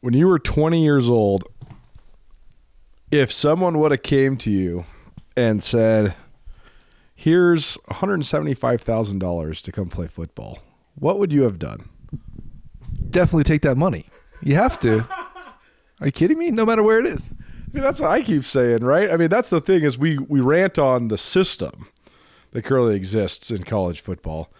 [0.00, 1.44] When you were 20 years old,
[3.10, 4.86] if someone would have came to you
[5.36, 6.14] and said,
[7.14, 10.60] "Here's $175,000 to come play football."
[10.94, 11.88] What would you have done?
[13.10, 14.06] Definitely take that money.
[14.42, 15.06] You have to.
[16.00, 16.50] Are you kidding me?
[16.50, 17.30] No matter where it is.
[17.32, 19.10] I mean, that's what I keep saying, right?
[19.10, 21.88] I mean, that's the thing is we we rant on the system
[22.52, 24.52] that currently exists in college football.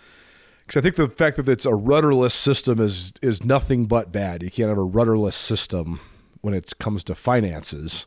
[0.70, 4.41] Because I think the fact that it's a rudderless system is is nothing but bad.
[4.45, 5.98] You can't have a rudderless system
[6.43, 8.06] when it comes to finances.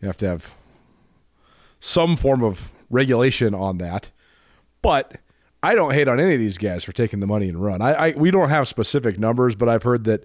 [0.00, 0.54] You have to have
[1.80, 4.12] some form of regulation on that.
[4.80, 5.16] But
[5.60, 7.82] I don't hate on any of these guys for taking the money and run.
[7.82, 10.22] I, I we don't have specific numbers, but I've heard that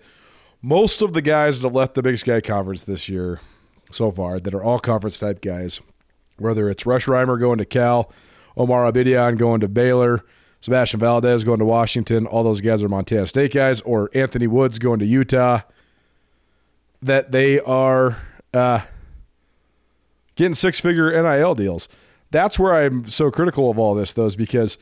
[0.61, 3.41] most of the guys that have left the Big Sky Conference this year
[3.89, 5.81] so far that are all conference type guys,
[6.37, 8.13] whether it's Rush Reimer going to Cal,
[8.55, 10.23] Omar Abedian going to Baylor,
[10.63, 14.79] Sebastian Valdez going to Washington, all those guys are Montana State guys, or Anthony Woods
[14.79, 15.59] going to Utah,
[17.01, 18.17] that they are
[18.53, 18.79] uh,
[20.35, 21.89] getting six figure NIL deals.
[22.31, 24.77] That's where I'm so critical of all this, though, is because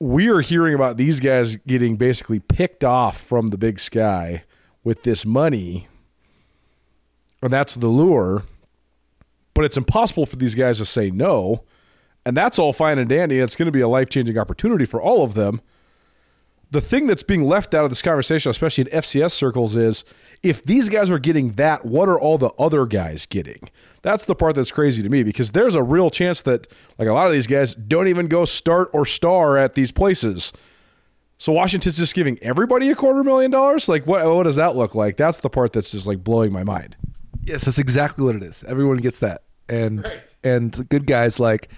[0.00, 4.42] we are hearing about these guys getting basically picked off from the big sky
[4.82, 5.86] with this money
[7.42, 8.42] and that's the lure.
[9.54, 11.62] But it's impossible for these guys to say no.
[12.26, 13.38] And that's all fine and dandy.
[13.38, 15.60] It's going to be a life changing opportunity for all of them.
[16.72, 20.04] The thing that's being left out of this conversation, especially in FCS circles, is
[20.42, 23.70] if these guys are getting that, what are all the other guys getting?
[24.02, 26.66] That's the part that's crazy to me because there's a real chance that,
[26.98, 30.52] like a lot of these guys, don't even go start or star at these places.
[31.38, 33.88] So Washington's just giving everybody a quarter million dollars?
[33.88, 35.16] Like, what, what does that look like?
[35.16, 36.96] That's the part that's just like blowing my mind.
[37.44, 38.64] Yes, that's exactly what it is.
[38.66, 40.04] Everyone gets that, and
[40.42, 41.68] and good guys like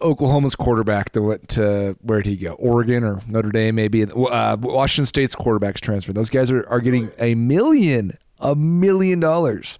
[0.00, 2.52] Oklahoma's quarterback that went to where did he go?
[2.52, 4.04] Oregon or Notre Dame, maybe.
[4.04, 6.12] Uh, Washington State's quarterbacks transfer.
[6.12, 9.78] Those guys are, are getting a million, a million dollars.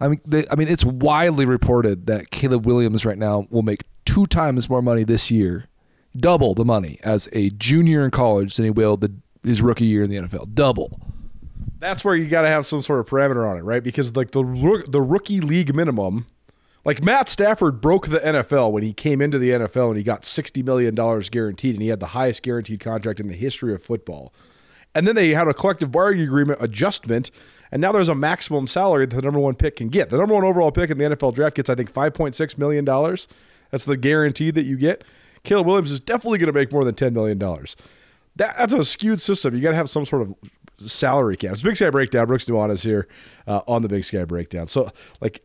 [0.00, 3.84] I mean, they, I mean, it's widely reported that Caleb Williams right now will make
[4.04, 5.66] two times more money this year,
[6.16, 10.02] double the money as a junior in college than he will the, his rookie year
[10.02, 10.54] in the NFL.
[10.54, 10.98] Double
[11.80, 13.82] that's where you got to have some sort of parameter on it, right?
[13.82, 16.26] Because like the the rookie league minimum,
[16.84, 20.24] like Matt Stafford broke the NFL when he came into the NFL and he got
[20.24, 23.82] sixty million dollars guaranteed, and he had the highest guaranteed contract in the history of
[23.82, 24.32] football.
[24.94, 27.30] And then they had a collective bargaining agreement adjustment,
[27.72, 30.10] and now there's a maximum salary that the number one pick can get.
[30.10, 32.56] The number one overall pick in the NFL draft gets, I think, five point six
[32.58, 33.28] million dollars.
[33.70, 35.04] That's the guarantee that you get.
[35.42, 37.76] Caleb Williams is definitely going to make more than ten million dollars.
[38.36, 39.54] That, that's a skewed system.
[39.54, 40.34] You got to have some sort of
[40.78, 41.62] salary caps.
[41.62, 42.26] Big Sky Breakdown.
[42.26, 43.08] Brooks Nuanez is here
[43.46, 44.66] uh, on the Big Sky Breakdown.
[44.66, 44.90] So,
[45.20, 45.43] like,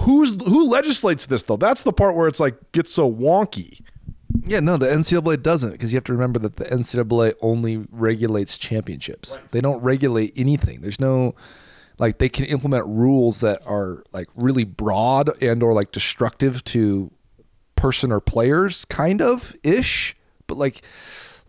[0.00, 1.56] who's who legislates this though?
[1.56, 3.80] That's the part where it's like gets so wonky.
[4.44, 8.56] Yeah, no, the NCAA doesn't because you have to remember that the NCAA only regulates
[8.58, 9.36] championships.
[9.36, 9.50] Right.
[9.50, 10.80] They don't regulate anything.
[10.80, 11.34] There's no
[11.98, 17.10] like they can implement rules that are like really broad and or like destructive to
[17.76, 20.16] person or players, kind of ish,
[20.46, 20.82] but like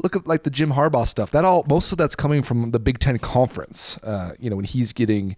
[0.04, 1.32] look at like the Jim Harbaugh stuff.
[1.32, 3.98] That all most of that's coming from the Big Ten conference.
[4.00, 5.36] Uh, you know, when he's getting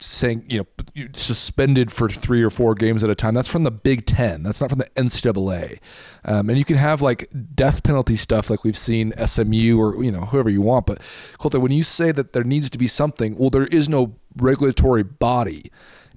[0.00, 3.34] saying you know suspended for three or four games at a time.
[3.34, 4.42] That's from the Big Ten.
[4.42, 5.78] That's not from the NCAA.
[6.24, 10.10] Um, and you can have like death penalty stuff, like we've seen SMU or you
[10.10, 10.86] know whoever you want.
[10.86, 11.00] But
[11.38, 15.02] Colter, when you say that there needs to be something, well, there is no regulatory
[15.02, 15.70] body,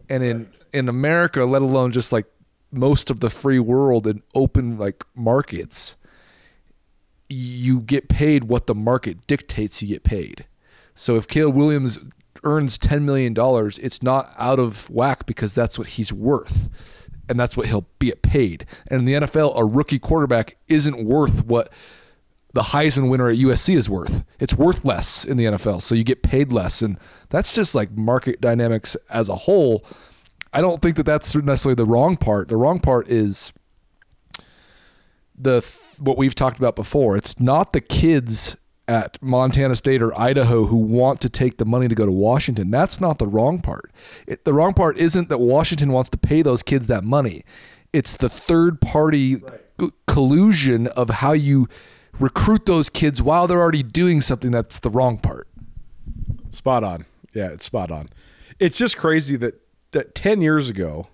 [0.09, 2.25] and in in America, let alone just like
[2.71, 5.95] most of the free world and open like markets
[7.29, 10.45] you get paid what the market dictates you get paid.
[10.95, 11.99] So if Caleb Williams
[12.43, 13.33] earns $10 million,
[13.81, 16.69] it's not out of whack because that's what he's worth.
[17.29, 18.65] And that's what he'll be paid.
[18.87, 21.71] And in the NFL, a rookie quarterback isn't worth what
[22.53, 24.23] the Heisman winner at USC is worth.
[24.39, 25.81] It's worth less in the NFL.
[25.81, 26.81] So you get paid less.
[26.81, 26.97] And
[27.29, 29.85] that's just like market dynamics as a whole.
[30.53, 32.49] I don't think that that's necessarily the wrong part.
[32.49, 33.53] The wrong part is
[35.35, 35.65] the
[35.99, 37.17] what we've talked about before.
[37.17, 38.55] It's not the kids
[38.87, 42.69] at Montana State or Idaho who want to take the money to go to Washington.
[42.69, 43.91] That's not the wrong part.
[44.27, 47.45] It, the wrong part isn't that Washington wants to pay those kids that money.
[47.93, 49.91] It's the third party right.
[50.07, 51.69] collusion of how you
[52.19, 55.47] recruit those kids while they're already doing something that's the wrong part.
[56.51, 57.05] Spot on.
[57.33, 58.09] Yeah, it's spot on.
[58.59, 59.59] It's just crazy that
[59.91, 61.07] that 10 years ago,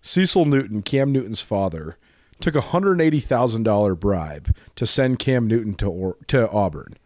[0.00, 1.96] Cecil Newton, Cam Newton's father,
[2.40, 6.96] took a $180,000 bribe to send Cam Newton to or, to Auburn.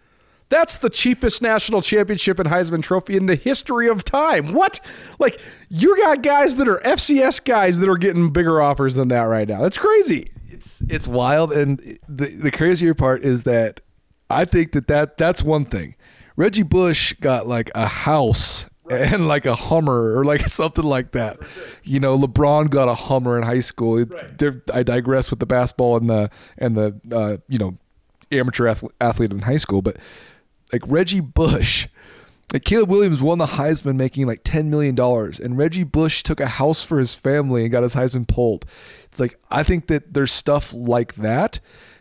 [0.55, 4.53] That's the cheapest national championship and Heisman Trophy in the history of time.
[4.53, 4.79] What?
[5.19, 9.23] Like you got guys that are FCS guys that are getting bigger offers than that
[9.23, 9.61] right now.
[9.63, 10.31] That's crazy.
[10.49, 13.81] It's it's wild, and the the crazier part is that
[14.31, 15.97] I think that, that that's one thing.
[16.37, 21.39] Reggie Bush got like a house and like a Hummer or like something like that.
[21.83, 23.99] You know, LeBron got a Hummer in high school.
[23.99, 27.77] It, there- I digress with the basketball and the and the uh, you know
[28.31, 29.97] amateur ath- athlete in high school, but
[30.75, 31.89] like Reggie Bush.
[32.53, 36.47] Like Caleb Williams won the Heisman making like $10 million, and Reggie Bush took a
[36.47, 38.65] house for his family and got his Heisman pulled.
[39.07, 41.59] It's like, I think that there's stuff like that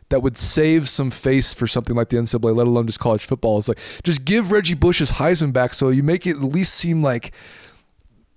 [0.10, 3.58] that would save some face for something like the NCAA, let alone just college football.
[3.58, 6.76] It's like, just give Reggie Bush his Heisman back so you make it at least
[6.76, 7.32] seem like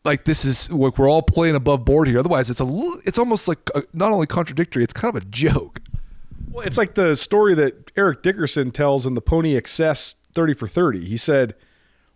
[0.04, 2.18] like this is like we're all playing above board here.
[2.18, 5.80] Otherwise, it's a it's almost like a, not only contradictory, it's kind of a joke.
[6.50, 10.68] Well, it's like the story that Eric Dickerson tells in the Pony Excess 30 for
[10.68, 11.04] 30.
[11.06, 11.54] He said,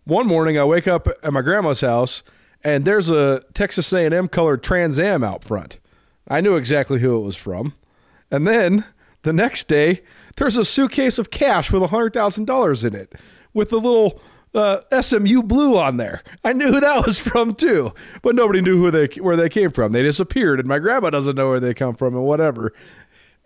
[0.05, 2.23] "One morning I wake up at my grandma's house
[2.63, 5.79] and there's a Texas A&M colored Trans Am out front.
[6.27, 7.73] I knew exactly who it was from.
[8.29, 8.85] And then
[9.23, 10.03] the next day
[10.37, 13.13] there's a suitcase of cash with $100,000 in it
[13.53, 14.21] with a little
[14.53, 16.23] uh, SMU blue on there.
[16.43, 19.71] I knew who that was from too, but nobody knew who they where they came
[19.71, 19.91] from.
[19.91, 22.73] They disappeared, and my grandma doesn't know where they come from and whatever.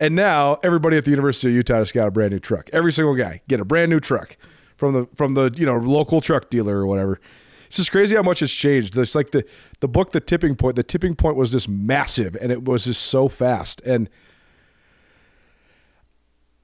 [0.00, 2.68] And now everybody at the University of Utah has got a brand new truck.
[2.72, 4.36] Every single guy get a brand new truck
[4.76, 7.20] from the from the you know local truck dealer or whatever.
[7.66, 8.96] It's just crazy how much has changed.
[8.96, 9.44] It's like the
[9.80, 10.76] the book, The Tipping Point.
[10.76, 13.82] The tipping point was just massive, and it was just so fast.
[13.82, 14.08] And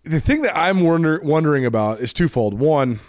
[0.05, 2.55] the thing that I'm wonder, wondering about is twofold.
[2.59, 3.01] One,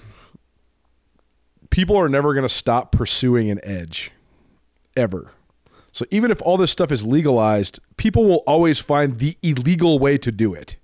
[1.70, 4.12] people are never going to stop pursuing an edge,
[4.96, 5.32] ever.
[5.92, 10.18] So even if all this stuff is legalized, people will always find the illegal way
[10.18, 10.78] to do it.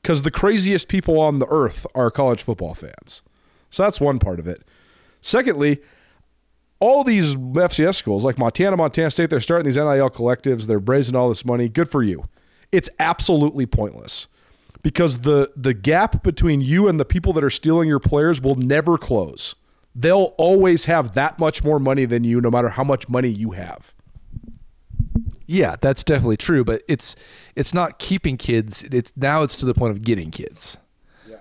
[0.00, 3.22] Because the craziest people on the earth are college football fans.
[3.70, 4.62] So that's one part of it.
[5.20, 5.80] Secondly,
[6.80, 10.66] all these FCS schools like Montana, Montana State, they're starting these NIL collectives.
[10.66, 11.68] They're raising all this money.
[11.68, 12.24] Good for you.
[12.72, 14.28] It's absolutely pointless
[14.82, 18.56] because the the gap between you and the people that are stealing your players will
[18.56, 19.54] never close.
[19.94, 23.50] They'll always have that much more money than you, no matter how much money you
[23.50, 23.92] have.
[25.46, 27.16] Yeah, that's definitely true, but it's
[27.56, 28.84] it's not keeping kids.
[28.84, 30.78] It's now it's to the point of getting kids.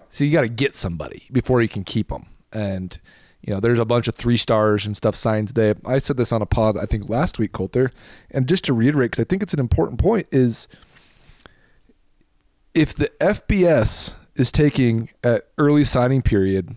[0.09, 2.25] So you got to get somebody before you can keep them.
[2.51, 2.97] And
[3.41, 5.73] you know, there's a bunch of three stars and stuff signed today.
[5.85, 7.91] I said this on a pod I think last week, Colter.
[8.31, 10.67] And just to reiterate, because I think it's an important point, is
[12.73, 16.75] if the FBS is taking at early signing period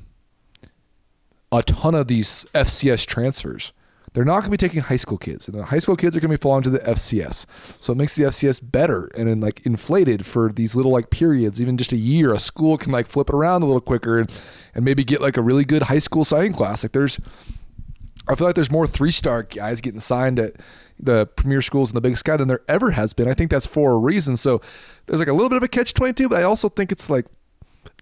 [1.52, 3.73] a ton of these FCS transfers.
[4.12, 6.20] They're not going to be taking high school kids, and the high school kids are
[6.20, 7.47] going to be falling to the FCS.
[7.81, 11.62] So it makes the FCS better and then like inflated for these little like periods,
[11.62, 12.35] even just a year.
[12.35, 14.43] A school can like flip it around a little quicker and,
[14.75, 16.85] and maybe get like a really good high school signing class.
[16.85, 17.19] Like there's,
[18.29, 20.56] I feel like there's more three star guys getting signed at
[21.00, 23.29] the premier schools in the Big Sky than there ever has been.
[23.29, 24.37] I think that's for a reason.
[24.37, 24.61] So
[25.06, 27.09] there's like a little bit of a catch twenty two, but I also think it's
[27.09, 27.26] like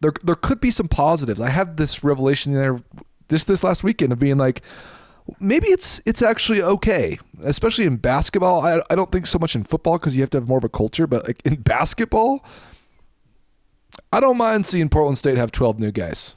[0.03, 1.41] there there could be some positives.
[1.41, 2.81] I had this revelation there
[3.29, 4.63] just this last weekend of being like
[5.39, 8.65] maybe it's it's actually okay especially in basketball.
[8.67, 10.65] I, I don't think so much in football because you have to have more of
[10.65, 12.45] a culture but like in basketball
[14.13, 16.35] i don't mind seeing portland state have 12 new guys.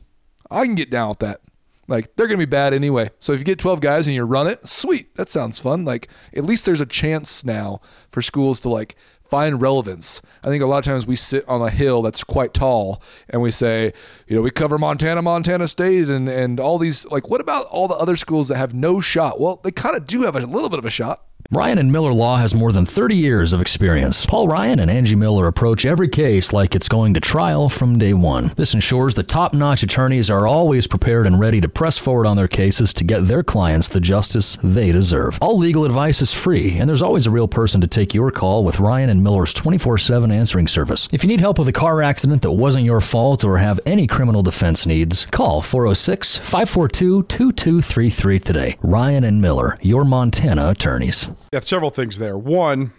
[0.49, 1.41] I can get down with that.
[1.87, 3.09] Like they're gonna be bad anyway.
[3.19, 5.15] So if you get 12 guys and you run it sweet.
[5.15, 5.83] That sounds fun.
[5.83, 8.95] Like at least there's a chance now for schools to like
[9.29, 10.21] find relevance.
[10.43, 13.41] I think a lot of times we sit on a hill that's quite tall and
[13.41, 13.93] we say,
[14.27, 17.05] you know, we cover Montana, Montana State, and and all these.
[17.07, 19.39] Like, what about all the other schools that have no shot?
[19.39, 21.25] Well, they kind of do have a little bit of a shot.
[21.51, 24.25] Ryan and Miller Law has more than 30 years of experience.
[24.25, 28.13] Paul Ryan and Angie Miller approach every case like it's going to trial from day
[28.13, 28.51] one.
[28.55, 32.37] This ensures the top notch attorneys are always prepared and ready to press forward on
[32.37, 35.37] their cases to get their clients the justice they deserve.
[35.41, 38.63] All legal advice is free, and there's always a real person to take your call
[38.63, 41.07] with Ryan and Miller's 24 7 answering service.
[41.11, 44.07] If you need help with a car accident that wasn't your fault or have any
[44.07, 48.77] criminal defense needs, call 406 542 2233 today.
[48.81, 51.29] Ryan and Miller, your Montana attorneys.
[51.51, 52.37] Yeah, several things there.
[52.37, 52.91] One,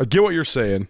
[0.00, 0.88] I get what you're saying.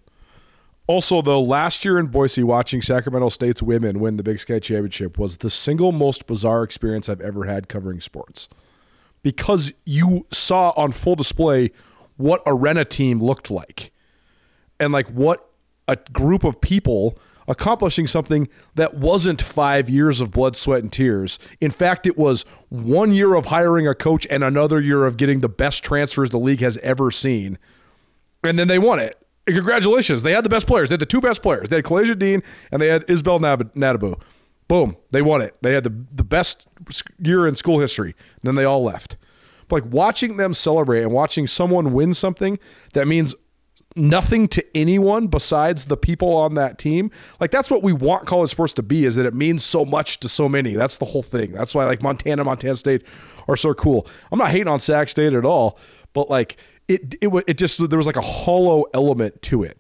[0.87, 5.19] Also, though, last year in Boise, watching Sacramento State's women win the Big Sky Championship
[5.19, 8.49] was the single most bizarre experience I've ever had covering sports.
[9.23, 11.71] Because you saw on full display
[12.17, 13.93] what a Rena team looked like
[14.79, 15.49] and like what
[15.89, 21.39] a group of people accomplishing something that wasn't five years of blood, sweat, and tears.
[21.61, 25.41] In fact, it was one year of hiring a coach and another year of getting
[25.41, 27.59] the best transfers the league has ever seen.
[28.43, 29.19] And then they won it.
[29.47, 30.23] And congratulations.
[30.23, 30.89] They had the best players.
[30.89, 31.69] They had the two best players.
[31.69, 34.21] They had Kahlaijah Dean and they had Isbell Nab- Nadabu.
[34.69, 34.97] Boom.
[35.11, 35.55] They won it.
[35.61, 36.67] They had the, the best
[37.19, 38.15] year in school history.
[38.37, 39.19] And then they all left.
[39.69, 42.59] But like watching them celebrate and watching someone win something
[42.93, 43.35] that means
[43.97, 47.11] nothing to anyone besides the people on that team.
[47.41, 50.21] Like that's what we want college sports to be is that it means so much
[50.21, 50.75] to so many.
[50.75, 51.53] That's the whole thing.
[51.53, 53.03] That's why like Montana, Montana State
[53.49, 54.07] are so cool.
[54.33, 55.79] I'm not hating on Sac State at all,
[56.13, 56.57] but like
[56.89, 59.79] it it it just there was like a hollow element to it.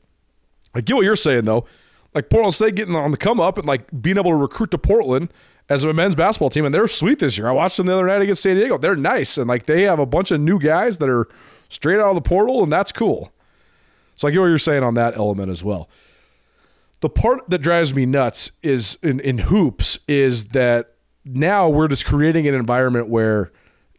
[0.75, 1.67] I get what you're saying though.
[2.15, 4.79] Like Portland State getting on the come up and like being able to recruit to
[4.79, 5.33] Portland
[5.69, 7.49] as a men's basketball team, and they're sweet this year.
[7.49, 8.79] I watched them the other night against San Diego.
[8.79, 11.27] They're nice, and like they have a bunch of new guys that are
[11.69, 13.34] straight out of the portal, and that's cool.
[14.17, 15.89] So I get what you're saying on that element as well.
[17.01, 20.95] The part that drives me nuts is in, in hoops is that
[21.25, 23.53] now we're just creating an environment where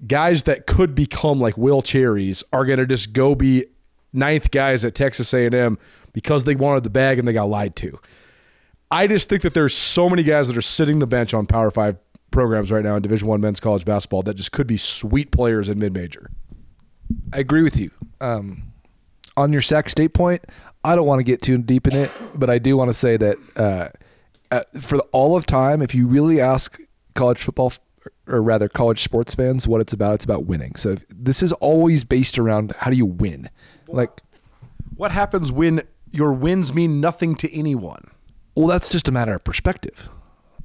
[0.07, 3.65] guys that could become like Will Cherrys are going to just go be
[4.13, 5.77] ninth guys at Texas A&M
[6.13, 7.99] because they wanted the bag and they got lied to.
[8.91, 11.71] I just think that there's so many guys that are sitting the bench on Power
[11.71, 11.97] Five
[12.31, 15.69] programs right now in Division One men's college basketball that just could be sweet players
[15.69, 16.29] in mid major.
[17.33, 17.91] I agree with you.
[18.21, 18.73] Um,
[19.37, 20.43] on your Sac State point,
[20.83, 23.17] I don't want to get too deep in it, but I do want to say
[23.17, 23.89] that uh,
[24.51, 26.79] uh, for all of time, if you really ask
[27.15, 27.73] college football,
[28.27, 30.75] or rather college sports fans, what it's about, it's about winning.
[30.75, 33.49] So if, this is always based around how do you win?
[33.87, 34.21] Like,
[34.95, 38.11] what happens when your wins mean nothing to anyone?
[38.55, 40.09] Well, that's just a matter of perspective.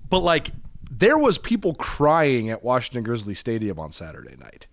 [0.08, 0.50] But like,
[0.90, 4.66] there was people crying at Washington Grizzly Stadium on Saturday night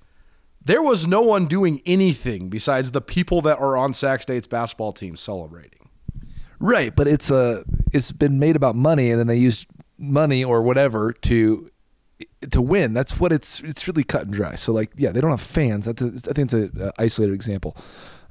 [0.67, 4.93] there was no one doing anything besides the people that are on Sac State's basketball
[4.93, 5.89] team celebrating.
[6.59, 9.65] Right, but it's a it's been made about money, and then they use
[9.97, 11.69] money or whatever to
[12.51, 12.93] to win.
[12.93, 14.55] That's what it's it's really cut and dry.
[14.55, 15.88] So like, yeah, they don't have fans.
[15.88, 17.77] I think it's an isolated example.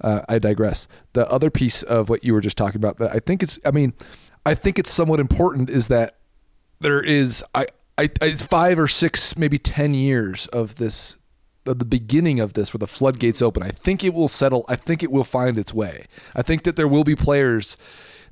[0.01, 0.89] Uh, I digress.
[1.15, 3.71] The other piece of what you were just talking about that I think it's I
[3.71, 3.95] mean,
[4.45, 6.17] I think it's somewhat important is that
[6.81, 7.67] there is I,
[7.97, 11.17] I it's five or six maybe ten years of this
[11.75, 13.63] the beginning of this where the floodgates open.
[13.63, 14.65] I think it will settle.
[14.69, 16.07] I think it will find its way.
[16.35, 17.77] I think that there will be players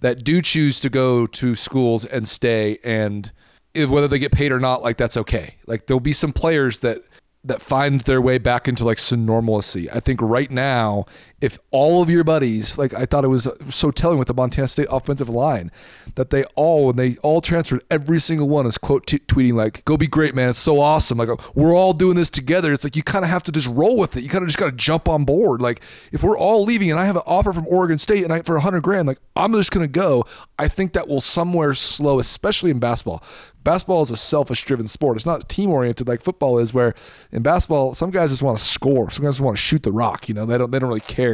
[0.01, 3.33] that do choose to go to schools and stay and
[3.75, 5.57] if, whether they get paid or not like that's okay.
[5.67, 7.03] Like there'll be some players that
[7.45, 9.91] that find their way back into like some normalcy.
[9.91, 11.05] I think right now,
[11.45, 14.67] if all of your buddies, like I thought it was so telling with the Montana
[14.67, 15.71] State offensive line,
[16.15, 19.85] that they all, when they all transferred, every single one is quote t- tweeting like,
[19.85, 20.49] "Go be great, man!
[20.49, 21.19] It's so awesome!
[21.19, 23.99] Like we're all doing this together." It's like you kind of have to just roll
[23.99, 24.23] with it.
[24.23, 25.61] You kind of just got to jump on board.
[25.61, 25.83] Like
[26.13, 28.57] if we're all leaving and I have an offer from Oregon State and I for
[28.57, 30.25] a hundred grand, like I'm just gonna go.
[30.59, 33.23] I think that will somewhere slow, especially in basketball.
[33.65, 35.17] Basketball is a selfish driven sport.
[35.17, 36.95] It's not team oriented like football is, where
[37.33, 39.11] in basketball, some guys just want to score.
[39.11, 40.29] Some guys just want to shoot the rock.
[40.29, 41.34] You know, they don't they don't really care.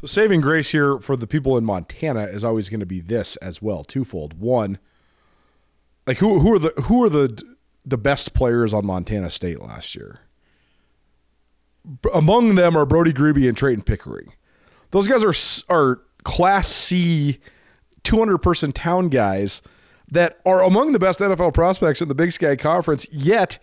[0.00, 3.36] The saving grace here for the people in Montana is always going to be this
[3.36, 4.38] as well, twofold.
[4.38, 4.78] One,
[6.06, 7.42] like who who are the who are the
[7.84, 10.20] the best players on Montana State last year?
[12.14, 14.32] Among them are Brody Grebe and Trayton Pickering.
[14.92, 15.34] Those guys are
[15.74, 17.38] are class C
[18.04, 19.62] 200 person town guys
[20.10, 23.58] that are among the best NFL prospects in the Big Sky Conference, yet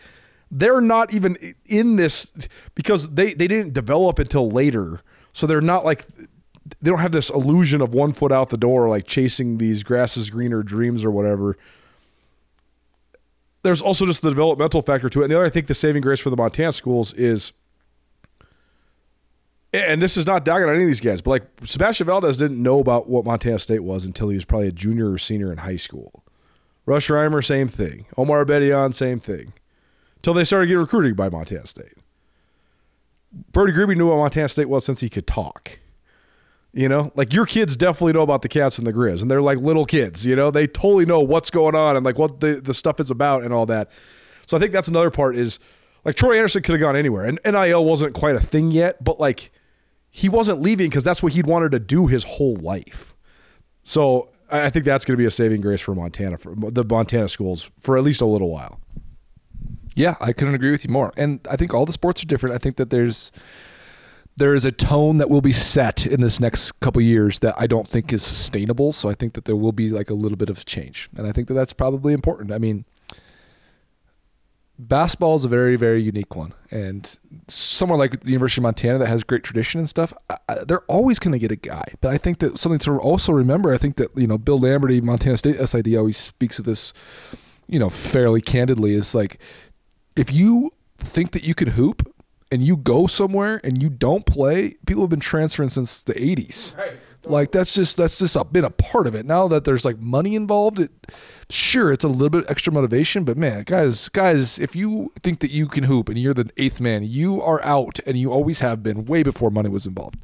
[0.51, 2.32] they're not even in this
[2.75, 5.01] because they, they didn't develop until later
[5.36, 6.06] so they're not like
[6.82, 10.30] they don't have this illusion of one foot out the door, like chasing these grasses
[10.30, 11.58] greener dreams or whatever.
[13.62, 15.24] There's also just the developmental factor to it.
[15.25, 17.51] And the other, I think, the saving grace for the Montana schools is,
[19.74, 22.63] and this is not dogging on any of these guys, but like Sebastian Valdez didn't
[22.63, 25.58] know about what Montana State was until he was probably a junior or senior in
[25.58, 26.24] high school.
[26.86, 28.06] Rush Reimer, same thing.
[28.15, 29.51] Omar Bedian, same thing.
[30.18, 31.98] Until they started getting recruited by Montana State.
[33.51, 35.80] Brody Grebe knew what Montana State was since he could talk.
[36.74, 39.42] You know, like your kids definitely know about the cats and the grizz, and they're
[39.42, 40.25] like little kids.
[40.25, 43.10] You know, they totally know what's going on and like what the, the stuff is
[43.10, 43.92] about and all that.
[44.46, 45.60] So I think that's another part is
[46.04, 49.22] like Troy Anderson could have gone anywhere, and NIL wasn't quite a thing yet, but
[49.22, 49.51] like
[50.12, 53.13] he wasn't leaving because that's what he'd wanted to do his whole life.
[53.84, 57.27] So I think that's going to be a saving grace for Montana, for the Montana
[57.27, 58.80] schools, for at least a little while.
[59.95, 61.11] Yeah, I couldn't agree with you more.
[61.17, 62.53] And I think all the sports are different.
[62.53, 63.31] I think that there's
[64.37, 67.67] there is a tone that will be set in this next couple years that I
[67.67, 68.91] don't think is sustainable.
[68.91, 71.31] So I think that there will be like a little bit of change, and I
[71.31, 72.51] think that that's probably important.
[72.51, 72.83] I mean,
[74.77, 79.07] basketball is a very very unique one, and somewhere like the University of Montana that
[79.07, 81.85] has great tradition and stuff, I, I, they're always going to get a guy.
[82.01, 83.73] But I think that something to also remember.
[83.73, 86.91] I think that you know Bill Lamberty, Montana State SID, always speaks of this,
[87.67, 88.95] you know, fairly candidly.
[88.95, 89.39] Is like
[90.15, 92.12] if you think that you could hoop
[92.51, 96.77] and you go somewhere and you don't play, people have been transferring since the 80s.
[96.77, 96.98] Right.
[97.27, 99.25] Like that's just that's just a, been a part of it.
[99.25, 100.91] Now that there's like money involved, it
[101.50, 105.51] sure it's a little bit extra motivation, but man, guys, guys, if you think that
[105.51, 108.84] you can hoop and you're the eighth man, you are out, and you always have
[108.84, 110.17] been way before money was involved.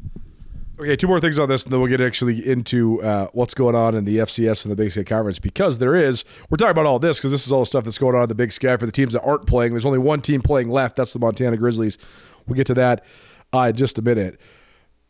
[0.82, 3.76] Okay, two more things on this, and then we'll get actually into uh, what's going
[3.76, 6.26] on in the FCS and the Big Sky Conference because there is.
[6.50, 8.30] We're talking about all this because this is all the stuff that's going on in
[8.30, 9.74] the Big Sky for the teams that aren't playing.
[9.74, 10.96] There's only one team playing left.
[10.96, 12.00] That's the Montana Grizzlies.
[12.48, 13.06] We'll get to that
[13.54, 14.42] uh, in just a minute.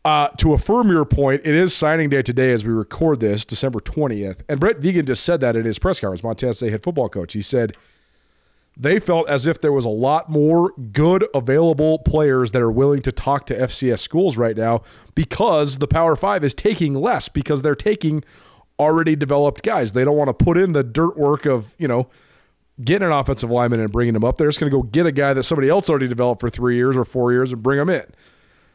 [0.04, 3.80] Uh, to affirm your point, it is signing day today as we record this, December
[3.80, 4.42] 20th.
[4.50, 7.32] And Brent Vigen just said that in his press conference, Montana State head football coach.
[7.32, 7.74] He said
[8.76, 13.02] they felt as if there was a lot more good available players that are willing
[13.02, 14.82] to talk to FCS schools right now
[15.14, 18.24] because the Power Five is taking less because they're taking
[18.78, 19.92] already developed guys.
[19.92, 22.08] They don't want to put in the dirt work of, you know,
[22.82, 24.38] getting an offensive lineman and bringing him up.
[24.38, 26.76] They're just going to go get a guy that somebody else already developed for three
[26.76, 28.04] years or four years and bring him in.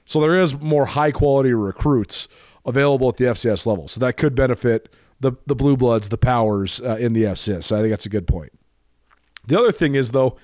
[0.06, 2.28] So there is more high quality recruits
[2.66, 3.88] available at the FCS level.
[3.88, 7.64] So that could benefit the, the Blue Bloods, the Powers uh, in the FCS.
[7.64, 8.52] So I think that's a good point.
[9.48, 10.38] The other thing is though,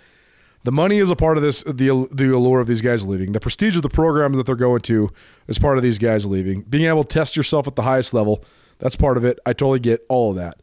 [0.63, 1.63] the money is a part of this.
[1.63, 4.81] The the allure of these guys leaving, the prestige of the program that they're going
[4.81, 5.09] to
[5.47, 6.61] is part of these guys leaving.
[6.61, 8.43] Being able to test yourself at the highest level,
[8.79, 9.39] that's part of it.
[9.45, 10.61] I totally get all of that.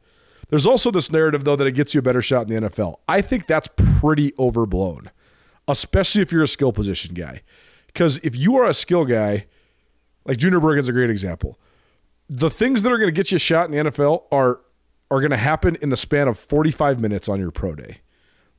[0.49, 2.97] There's also this narrative though that it gets you a better shot in the NFL.
[3.09, 3.69] I think that's
[4.01, 5.11] pretty overblown,
[5.69, 7.43] especially if you're a skill position guy.
[7.87, 9.47] Because if you are a skill guy,
[10.25, 11.59] like Junior Bergen's a great example.
[12.29, 14.61] The things that are going to get you a shot in the NFL are
[15.11, 18.01] are going to happen in the span of 45 minutes on your pro day.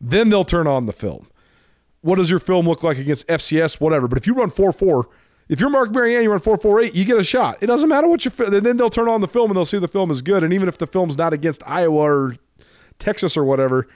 [0.01, 1.27] Then they'll turn on the film.
[2.01, 3.79] What does your film look like against FCS?
[3.79, 4.07] Whatever.
[4.07, 5.07] But if you run 4 4,
[5.47, 7.57] if you're Marc Mariani, you run 4 4 8, you get a shot.
[7.61, 9.77] It doesn't matter what you and then they'll turn on the film and they'll see
[9.77, 10.43] the film is good.
[10.43, 12.35] And even if the film's not against Iowa or
[12.97, 13.87] Texas or whatever,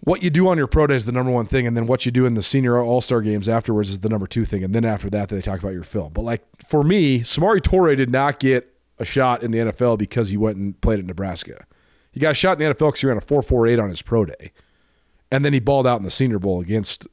[0.00, 2.06] what you do on your pro day is the number one thing, and then what
[2.06, 4.74] you do in the senior all star games afterwards is the number two thing, and
[4.74, 6.12] then after that they talk about your film.
[6.12, 10.30] But like for me, Samori Toure did not get a shot in the NFL because
[10.30, 11.66] he went and played at Nebraska.
[12.12, 14.52] He got shot in the NFL because he ran a 4.48 on his pro day.
[15.30, 17.06] And then he balled out in the Senior Bowl against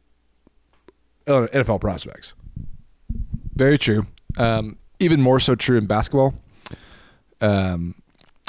[1.28, 2.34] uh, NFL prospects.
[3.56, 4.08] Very true.
[4.38, 6.34] Um, even more so true in basketball.
[7.42, 7.96] Um,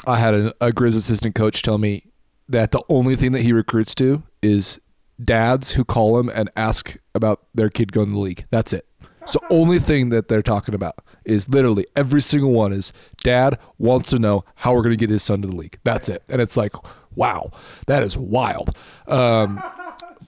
[0.05, 2.05] I had a, a Grizz assistant coach tell me
[2.49, 4.79] that the only thing that he recruits to is
[5.23, 8.45] dads who call him and ask about their kid going to the league.
[8.49, 8.86] That's it.
[9.27, 13.59] It's the only thing that they're talking about is literally every single one is dad
[13.77, 15.77] wants to know how we're going to get his son to the league.
[15.83, 16.23] That's it.
[16.29, 16.71] And it's like,
[17.13, 17.51] wow,
[17.87, 18.73] that is wild.
[19.05, 19.61] Um,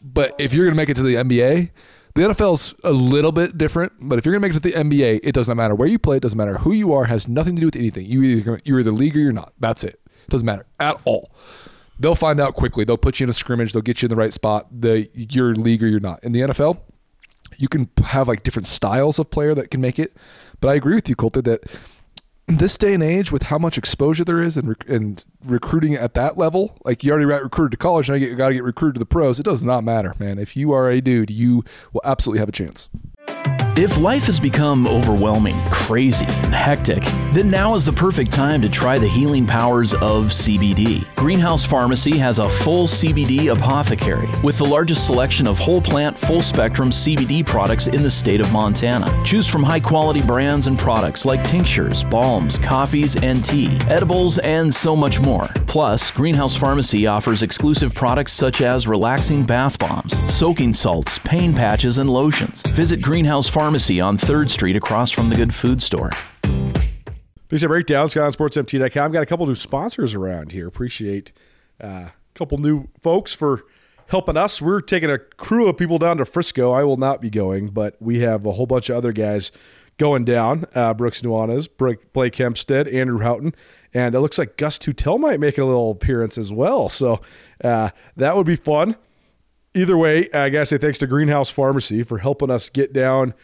[0.01, 1.71] but if you're going to make it to the NBA,
[2.15, 4.75] the NFL's a little bit different, but if you're going to make it to the
[4.75, 7.55] NBA, it doesn't matter where you play, it doesn't matter who you are, has nothing
[7.55, 8.05] to do with anything.
[8.05, 9.53] You either, you're either league or you're not.
[9.59, 10.01] That's it.
[10.07, 11.31] It doesn't matter at all.
[12.01, 12.83] They'll find out quickly.
[12.83, 13.71] They'll put you in a scrimmage.
[13.71, 14.67] They'll get you in the right spot.
[14.71, 16.21] The you're league or you're not.
[16.21, 16.81] In the NFL,
[17.59, 20.15] you can have like different styles of player that can make it.
[20.61, 21.63] But I agree with you, Colter, that
[22.47, 26.15] this day and age, with how much exposure there is and, rec- and recruiting at
[26.15, 28.95] that level, like you already got recruited to college, now you got to get recruited
[28.95, 29.39] to the pros.
[29.39, 30.39] It does not matter, man.
[30.39, 32.89] If you are a dude, you will absolutely have a chance.
[33.79, 38.67] If life has become overwhelming, crazy, and hectic, then now is the perfect time to
[38.67, 41.05] try the healing powers of CBD.
[41.15, 46.41] Greenhouse Pharmacy has a full CBD apothecary with the largest selection of whole plant, full
[46.41, 49.07] spectrum CBD products in the state of Montana.
[49.23, 54.73] Choose from high quality brands and products like tinctures, balms, coffees, and tea, edibles, and
[54.73, 55.47] so much more.
[55.67, 61.97] Plus, Greenhouse Pharmacy offers exclusive products such as relaxing bath bombs, soaking salts, pain patches,
[61.97, 62.61] and lotions.
[62.73, 66.09] Visit Greenhouse Pharmacy Pharmacy on 3rd Street across from the Good Food Store.
[67.49, 69.11] Please breakdown, SkylineSportsMT.com.
[69.11, 70.67] Got a couple new sponsors around here.
[70.67, 71.31] Appreciate
[71.79, 73.65] uh, a couple new folks for
[74.07, 74.59] helping us.
[74.59, 76.71] We're taking a crew of people down to Frisco.
[76.71, 79.51] I will not be going, but we have a whole bunch of other guys
[79.99, 80.65] going down.
[80.73, 81.69] Uh, Brooks Nuanez,
[82.11, 83.53] Blake Hempstead, Andrew Houghton,
[83.93, 86.89] and it looks like Gus Tutel might make a little appearance as well.
[86.89, 87.21] So
[87.63, 88.95] uh, that would be fun.
[89.75, 93.35] Either way, I gotta say thanks to Greenhouse Pharmacy for helping us get down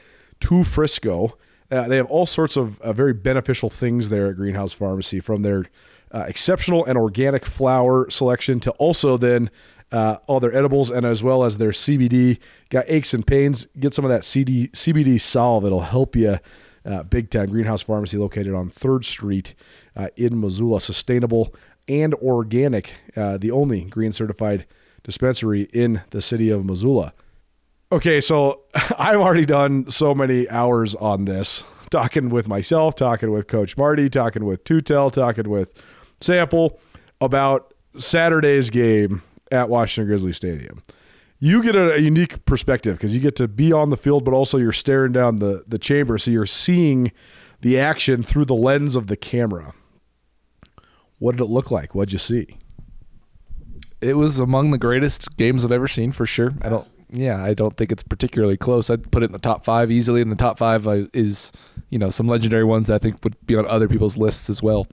[0.46, 1.36] to Frisco.
[1.72, 5.42] Uh, they have all sorts of uh, very beneficial things there at Greenhouse Pharmacy, from
[5.42, 5.66] their
[6.12, 9.50] uh, exceptional and organic flower selection to also then
[9.92, 12.38] uh, all their edibles and as well as their CBD.
[12.70, 16.38] Got aches and pains, get some of that CD, CBD solve that'll help you
[16.86, 17.50] uh, big time.
[17.50, 19.56] Greenhouse Pharmacy located on 3rd Street
[19.96, 20.80] uh, in Missoula.
[20.80, 21.56] Sustainable
[21.88, 24.68] and organic, the only green certified
[25.02, 27.14] dispensary in the city of Missoula.
[27.92, 28.64] Okay, so
[28.98, 34.10] I've already done so many hours on this, talking with myself, talking with Coach Marty,
[34.10, 35.74] talking with Tutel, talking with
[36.22, 36.80] Sample
[37.22, 39.22] about Saturday's game
[39.52, 40.82] at Washington Grizzly Stadium.
[41.40, 44.34] You get a, a unique perspective because you get to be on the field, but
[44.34, 46.18] also you're staring down the, the chamber.
[46.18, 47.12] So you're seeing
[47.62, 49.74] the action through the lens of the camera.
[51.20, 51.94] What did it look like?
[51.94, 52.58] What'd you see?
[54.02, 56.54] It was among the greatest games I've ever seen for sure.
[56.62, 58.90] I don't yeah, I don't think it's particularly close.
[58.90, 60.22] I'd put it in the top five easily.
[60.22, 61.52] In the top five uh, is,
[61.90, 64.62] you know, some legendary ones that I think would be on other people's lists as
[64.62, 64.88] well.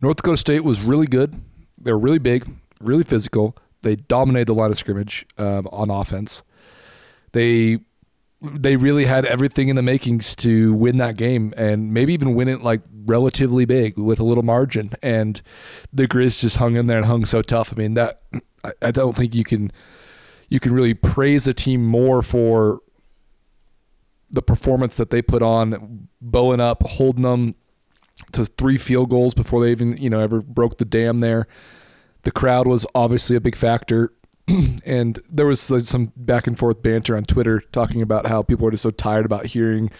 [0.00, 1.40] North Dakota State was really good.
[1.78, 2.48] They were really big,
[2.80, 3.56] really physical.
[3.82, 6.42] They dominated the line of scrimmage um, on offense.
[7.32, 7.78] They
[8.42, 12.48] they really had everything in the makings to win that game and maybe even win
[12.48, 14.92] it like relatively big with a little margin.
[15.02, 15.40] And
[15.94, 17.72] the Grizz just hung in there and hung so tough.
[17.72, 18.20] I mean that
[18.64, 19.72] I, I don't think you can
[20.54, 22.80] you can really praise a team more for
[24.30, 27.56] the performance that they put on, bowing up, holding them
[28.30, 31.48] to three field goals before they even you know ever broke the dam there.
[32.22, 34.12] The crowd was obviously a big factor.
[34.86, 38.68] and there was like some back and forth banter on Twitter talking about how people
[38.68, 39.90] are just so tired about hearing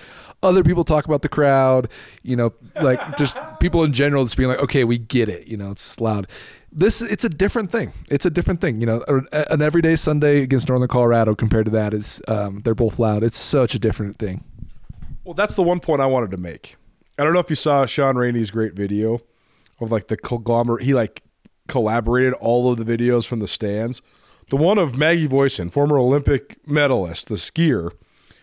[0.43, 1.89] other people talk about the crowd,
[2.23, 5.57] you know, like just people in general just being like, okay, we get it, you
[5.57, 6.29] know, it's loud
[6.75, 7.93] this it's a different thing.
[8.11, 8.81] It's a different thing.
[8.81, 12.99] You know, an everyday Sunday against Northern Colorado compared to that is um, they're both
[12.99, 13.23] loud.
[13.23, 14.45] It's such a different thing.
[15.25, 16.77] Well, that's the one point I wanted to make.
[17.19, 19.21] I don't know if you saw Sean Rainey's great video
[19.81, 20.83] of like the conglomerate.
[20.85, 21.23] He like
[21.69, 24.03] collaborated all of the videos from the stands.
[24.51, 27.93] The one of Maggie Voisin, former Olympic medalist, the skier,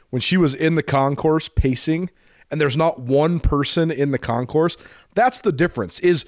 [0.10, 2.10] when she was in the concourse pacing,
[2.50, 4.78] and there's not one person in the concourse.
[5.14, 6.00] That's the difference.
[6.00, 6.26] Is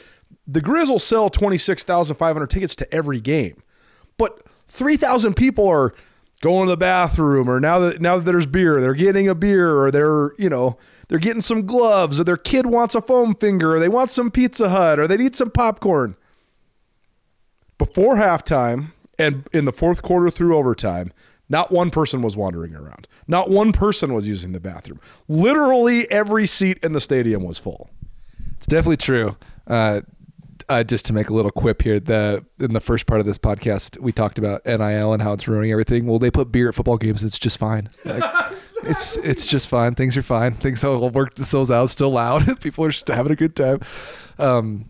[0.48, 3.62] the Grizzle sell 26,500 tickets to every game,
[4.18, 5.94] but 3,000 people are
[6.42, 9.78] going to the bathroom or now that now that there's beer, they're getting a beer
[9.78, 10.78] or they're, you know,
[11.08, 14.30] they're getting some gloves or their kid wants a foam finger or they want some
[14.30, 16.16] Pizza Hut or they need some popcorn.
[17.78, 21.14] Before halftime and in the fourth quarter through overtime,
[21.48, 23.08] not one person was wandering around.
[23.28, 25.00] Not one person was using the bathroom.
[25.28, 27.90] Literally every seat in the stadium was full.
[28.58, 29.38] It's definitely true.
[29.68, 30.02] Uh,
[30.70, 33.38] uh, just to make a little quip here, the in the first part of this
[33.38, 36.06] podcast, we talked about NIL and how it's ruining everything.
[36.06, 37.90] Well, they put beer at football games; it's just fine.
[38.06, 39.96] Like, it's it's just fine.
[39.96, 40.54] Things are fine.
[40.54, 41.90] Things will work themselves out.
[41.90, 42.60] Still loud.
[42.62, 43.80] People are just having a good time.
[44.38, 44.90] Um,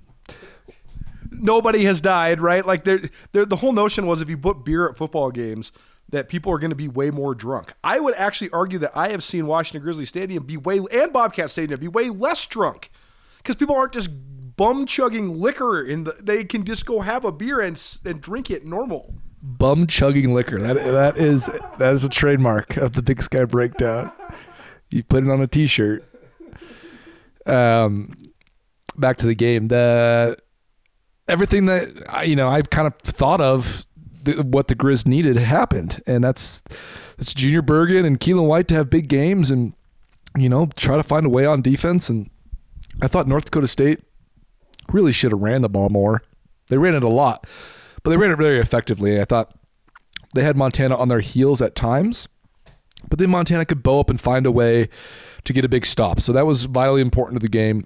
[1.30, 2.66] Nobody has died, right?
[2.66, 5.72] Like there, the whole notion was if you put beer at football games,
[6.10, 7.74] that people are going to be way more drunk.
[7.84, 11.50] I would actually argue that I have seen Washington Grizzly Stadium be way and Bobcat
[11.52, 12.92] Stadium be way less drunk
[13.38, 14.10] because people aren't just
[14.56, 18.50] bum chugging liquor in the, they can just go have a beer and and drink
[18.52, 19.14] it normal.
[19.42, 20.60] Bum chugging liquor.
[20.60, 24.12] That that is that is a trademark of the Big Sky Breakdown.
[24.90, 26.04] You put it on a T-shirt.
[27.46, 28.14] Um,
[28.96, 29.68] back to the game.
[29.68, 30.38] The
[31.28, 33.86] everything that I, you know I kind of thought of
[34.26, 36.64] what the Grizz needed happened, and that's
[37.18, 39.74] that's Junior Bergen and Keelan White to have big games and
[40.38, 42.10] you know try to find a way on defense.
[42.10, 42.30] And
[43.02, 44.00] I thought North Dakota State
[44.92, 46.22] really should have ran the ball more.
[46.68, 47.46] They ran it a lot,
[48.04, 49.20] but they ran it very effectively.
[49.20, 49.54] I thought
[50.34, 52.28] they had Montana on their heels at times,
[53.10, 54.90] but then Montana could bow up and find a way
[55.44, 56.22] to get a big stop.
[56.22, 57.86] So that was vitally important to the game.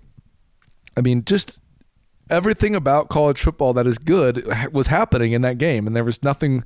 [0.96, 1.60] I mean, just
[2.30, 6.24] everything about college football that is good was happening in that game, and there was
[6.24, 6.64] nothing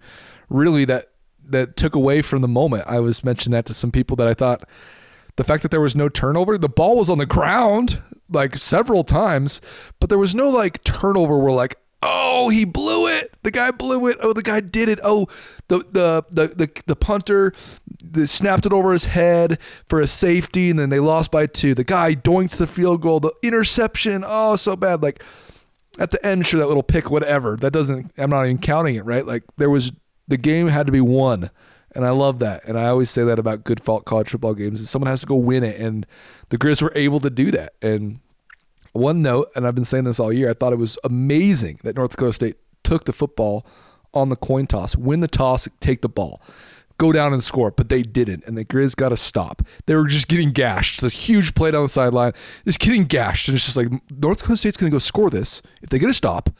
[0.49, 1.07] really that
[1.43, 2.83] that took away from the moment.
[2.87, 4.63] I was mentioning that to some people that I thought
[5.41, 7.99] the fact that there was no turnover, the ball was on the ground
[8.29, 9.59] like several times,
[9.99, 13.33] but there was no like turnover where like, oh, he blew it.
[13.41, 14.19] The guy blew it.
[14.21, 14.99] Oh, the guy did it.
[15.03, 15.27] Oh,
[15.67, 17.53] the the the the, the punter
[18.03, 19.57] the, snapped it over his head
[19.89, 21.73] for a safety, and then they lost by two.
[21.73, 23.19] The guy doinked the field goal.
[23.19, 24.23] The interception.
[24.23, 25.01] Oh, so bad.
[25.01, 25.23] Like
[25.97, 27.57] at the end, sure, that little pick, whatever.
[27.57, 28.11] That doesn't.
[28.19, 29.05] I'm not even counting it.
[29.05, 29.25] Right?
[29.25, 29.91] Like there was
[30.27, 31.49] the game had to be won.
[31.93, 32.63] And I love that.
[32.65, 34.79] And I always say that about good fault college football games.
[34.79, 35.79] is Someone has to go win it.
[35.79, 36.05] And
[36.49, 37.73] the Grizz were able to do that.
[37.81, 38.19] And
[38.93, 41.95] one note, and I've been saying this all year, I thought it was amazing that
[41.95, 43.65] North Dakota State took the football
[44.13, 46.41] on the coin toss, win the toss, take the ball.
[47.01, 49.63] go down and score, but they didn't, and the Grizz got to stop.
[49.87, 51.01] They were just getting gashed.
[51.01, 54.57] The huge play down the sideline is getting gashed, and it's just like North Dakota
[54.57, 55.63] State's going to go score this.
[55.81, 56.51] If they get a stop,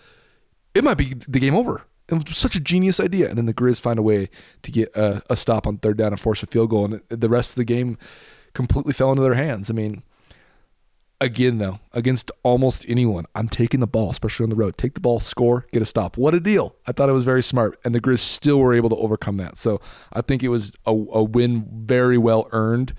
[0.73, 1.83] it might be the game over.
[2.11, 4.29] It was such a genius idea, and then the Grizz find a way
[4.63, 7.29] to get a, a stop on third down and force a field goal, and the
[7.29, 7.97] rest of the game
[8.53, 9.69] completely fell into their hands.
[9.69, 10.03] I mean,
[11.21, 14.77] again though, against almost anyone, I'm taking the ball, especially on the road.
[14.77, 16.17] Take the ball, score, get a stop.
[16.17, 16.75] What a deal!
[16.85, 19.57] I thought it was very smart, and the Grizz still were able to overcome that.
[19.57, 19.79] So
[20.11, 22.93] I think it was a, a win, very well earned.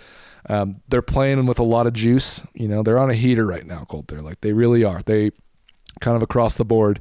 [0.49, 2.45] Um, they're playing with a lot of juice.
[2.55, 4.09] You know, they're on a heater right now, Colt.
[4.09, 5.03] They're like they really are.
[5.03, 5.33] They
[6.01, 7.01] kind of across the board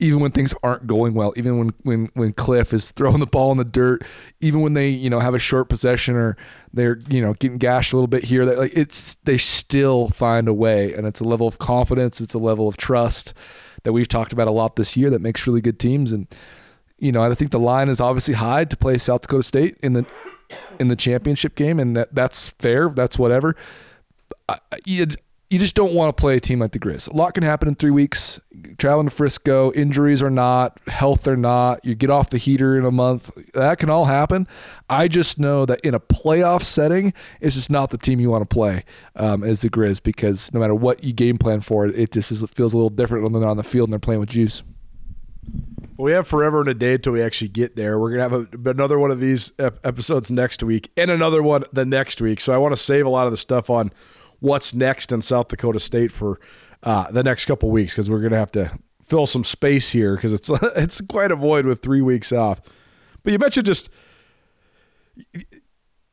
[0.00, 3.50] even when things aren't going well, even when when when Cliff is throwing the ball
[3.50, 4.04] in the dirt,
[4.40, 6.36] even when they you know have a short possession or
[6.72, 10.54] they're you know getting gashed a little bit here, like it's they still find a
[10.54, 13.34] way, and it's a level of confidence, it's a level of trust
[13.82, 16.28] that we've talked about a lot this year that makes really good teams, and
[16.98, 19.94] you know I think the line is obviously high to play South Dakota State in
[19.94, 20.06] the
[20.78, 23.56] in the championship game, and that that's fair, that's whatever.
[24.48, 24.58] I,
[25.50, 27.08] you, just don't want to play a team like the Grizz.
[27.08, 28.40] A lot can happen in three weeks.
[28.76, 32.84] Traveling to Frisco, injuries or not, health or not, you get off the heater in
[32.84, 33.30] a month.
[33.54, 34.46] That can all happen.
[34.90, 38.48] I just know that in a playoff setting, it's just not the team you want
[38.48, 38.84] to play
[39.16, 42.32] um, as the Grizz because no matter what you game plan for, it, it just
[42.32, 44.30] is, it feels a little different when they're on the field and they're playing with
[44.30, 44.62] juice.
[45.96, 47.98] Well, we have forever and a day until we actually get there.
[47.98, 51.84] We're gonna have a, another one of these episodes next week, and another one the
[51.84, 52.40] next week.
[52.40, 53.90] So I want to save a lot of the stuff on
[54.40, 56.40] what's next in South Dakota State for
[56.82, 60.16] uh, the next couple weeks because we're going to have to fill some space here
[60.16, 62.60] because it's it's quite a void with three weeks off.
[63.22, 63.90] But you mentioned just.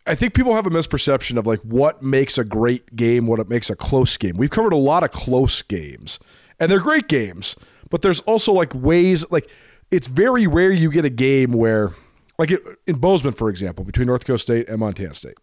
[0.08, 3.50] I think people have a misperception of like what makes a great game, what it
[3.50, 4.38] makes a close game.
[4.38, 6.20] We've covered a lot of close games,
[6.60, 7.56] and they're great games,
[7.90, 9.50] but there's also like ways like
[9.92, 11.94] it's very rare you get a game where
[12.38, 15.38] like it, in Bozeman, for example, between North Dakota State and Montana State.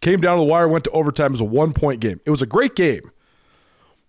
[0.00, 2.20] Came down to the wire, went to overtime as a one point game.
[2.24, 3.10] It was a great game.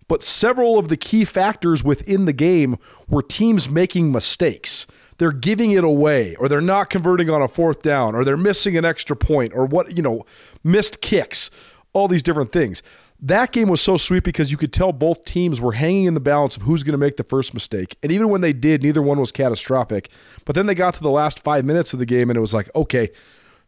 [0.08, 2.76] But several of the key factors within the game
[3.08, 4.86] were teams making mistakes.
[5.18, 8.76] They're giving it away, or they're not converting on a fourth down, or they're missing
[8.76, 10.26] an extra point, or what, you know,
[10.64, 11.50] missed kicks,
[11.92, 12.82] all these different things.
[13.20, 16.20] That game was so sweet because you could tell both teams were hanging in the
[16.20, 17.96] balance of who's going to make the first mistake.
[18.02, 20.10] And even when they did, neither one was catastrophic.
[20.44, 22.52] But then they got to the last five minutes of the game and it was
[22.52, 23.12] like, okay,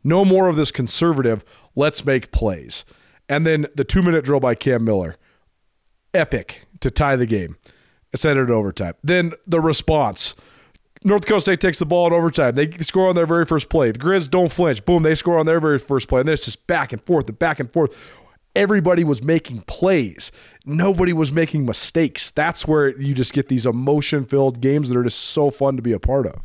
[0.05, 2.85] no more of this conservative, let's make plays.
[3.29, 5.17] And then the two minute drill by Cam Miller,
[6.13, 7.57] epic to tie the game.
[8.13, 8.95] It's ended at overtime.
[9.03, 10.35] Then the response.
[11.03, 12.55] North Dakota State takes the ball in overtime.
[12.55, 13.91] They score on their very first play.
[13.91, 14.85] The Grizz don't flinch.
[14.85, 16.21] Boom, they score on their very first play.
[16.21, 17.95] And then it's just back and forth and back and forth.
[18.57, 20.31] Everybody was making plays.
[20.65, 22.31] Nobody was making mistakes.
[22.31, 25.83] That's where you just get these emotion filled games that are just so fun to
[25.83, 26.41] be a part of.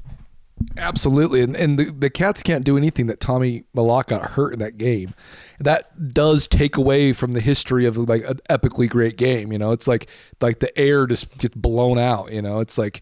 [0.78, 1.42] Absolutely.
[1.42, 4.78] And, and the, the Cats can't do anything that Tommy Mellott got hurt in that
[4.78, 5.14] game.
[5.60, 9.52] That does take away from the history of like an epically great game.
[9.52, 10.08] You know, it's like
[10.42, 12.32] like the air just gets blown out.
[12.32, 13.02] You know, it's like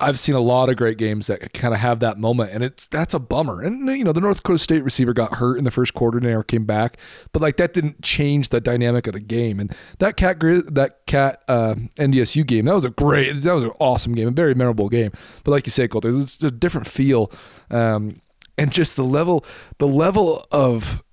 [0.00, 2.86] I've seen a lot of great games that kind of have that moment, and it's
[2.86, 3.62] that's a bummer.
[3.62, 6.26] And you know, the North Dakota State receiver got hurt in the first quarter and
[6.26, 6.96] never came back,
[7.32, 9.60] but like that didn't change the dynamic of the game.
[9.60, 13.72] And that cat that cat uh, NDSU game that was a great, that was an
[13.78, 15.12] awesome game, a very memorable game.
[15.44, 17.30] But like you say, Colter, it's a different feel,
[17.70, 18.20] um,
[18.56, 19.44] and just the level,
[19.78, 21.04] the level of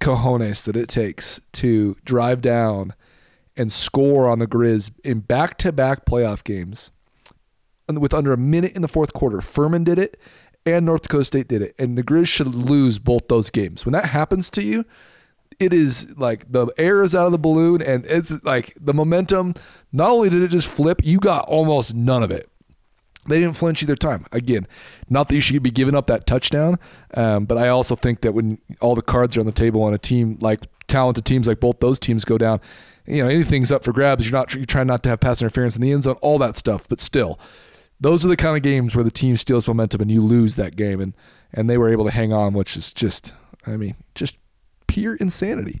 [0.00, 2.94] cojones that it takes to drive down
[3.56, 6.92] and score on the Grizz in back-to-back playoff games
[7.88, 9.40] with under a minute in the fourth quarter.
[9.40, 10.18] Furman did it,
[10.66, 13.84] and North Dakota State did it, and the Grizz should lose both those games.
[13.84, 14.84] When that happens to you,
[15.58, 19.54] it is like the air is out of the balloon, and it's like the momentum.
[19.92, 22.48] Not only did it just flip, you got almost none of it.
[23.26, 24.26] They didn't flinch either time.
[24.32, 24.66] Again,
[25.10, 26.78] not that you should be giving up that touchdown,
[27.14, 29.92] um, but I also think that when all the cards are on the table on
[29.92, 32.60] a team like talented teams like both those teams go down,
[33.06, 34.28] you know anything's up for grabs.
[34.28, 36.56] You're not you're trying not to have pass interference in the end zone, all that
[36.56, 36.88] stuff.
[36.88, 37.38] But still,
[38.00, 40.76] those are the kind of games where the team steals momentum and you lose that
[40.76, 41.14] game and
[41.52, 43.34] and they were able to hang on which is just
[43.66, 44.38] i mean just
[44.86, 45.80] pure insanity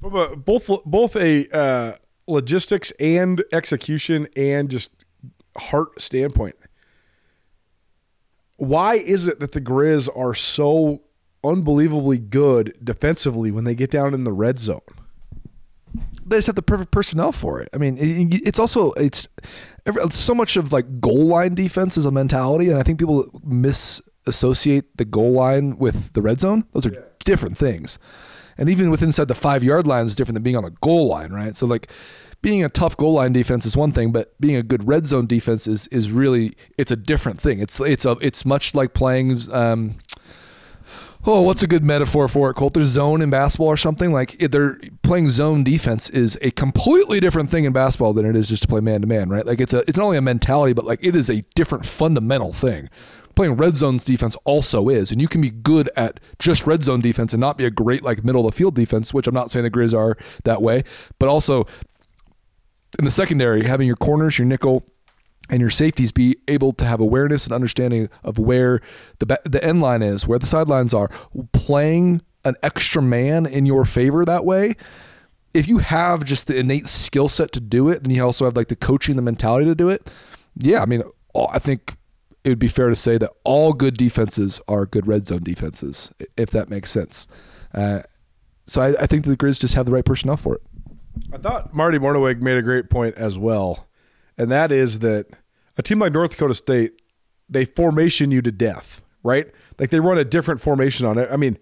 [0.00, 4.90] From a, both both a uh, logistics and execution and just
[5.56, 6.56] heart standpoint,
[8.56, 11.02] why is it that the Grizz are so
[11.44, 14.80] unbelievably good defensively when they get down in the red zone?
[16.26, 17.68] they just have the perfect personnel for it.
[17.72, 19.28] I mean, it's also it's
[20.10, 24.84] so much of like goal line defense is a mentality, and I think people misassociate
[24.96, 26.64] the goal line with the red zone.
[26.72, 27.00] Those are yeah.
[27.24, 27.98] different things,
[28.62, 31.08] and even with inside the five yard line is different than being on a goal
[31.08, 31.56] line, right?
[31.56, 31.90] So like
[32.42, 35.26] being a tough goal line defense is one thing, but being a good red zone
[35.26, 37.58] defense is is really it's a different thing.
[37.58, 39.36] It's it's a it's much like playing.
[39.50, 39.96] Um,
[41.26, 42.74] oh, what's a good metaphor for it, Colt?
[42.74, 47.50] There's zone in basketball or something like they're playing zone defense is a completely different
[47.50, 49.44] thing in basketball than it is just to play man to man, right?
[49.44, 52.52] Like it's a it's not only a mentality, but like it is a different fundamental
[52.52, 52.88] thing.
[53.34, 57.00] Playing red zones defense also is, and you can be good at just red zone
[57.00, 59.50] defense and not be a great like middle of the field defense, which I'm not
[59.50, 60.84] saying the Grizz are that way,
[61.18, 61.66] but also
[62.98, 64.84] in the secondary, having your corners, your nickel,
[65.48, 68.80] and your safeties be able to have awareness and understanding of where
[69.18, 71.08] the the end line is, where the sidelines are,
[71.52, 74.74] playing an extra man in your favor that way.
[75.54, 78.56] If you have just the innate skill set to do it, then you also have
[78.56, 80.10] like the coaching, the mentality to do it.
[80.56, 81.02] Yeah, I mean,
[81.34, 81.94] I think
[82.44, 86.12] it would be fair to say that all good defenses are good red zone defenses,
[86.36, 87.26] if that makes sense.
[87.74, 88.02] Uh,
[88.66, 90.62] so I, I think the Grizz just have the right personnel for it.
[91.32, 93.86] I thought Marty Mornhinweg made a great point as well,
[94.36, 95.26] and that is that
[95.76, 97.00] a team like North Dakota State,
[97.48, 99.46] they formation you to death, right?
[99.78, 101.28] Like they run a different formation on it.
[101.30, 101.58] I mean,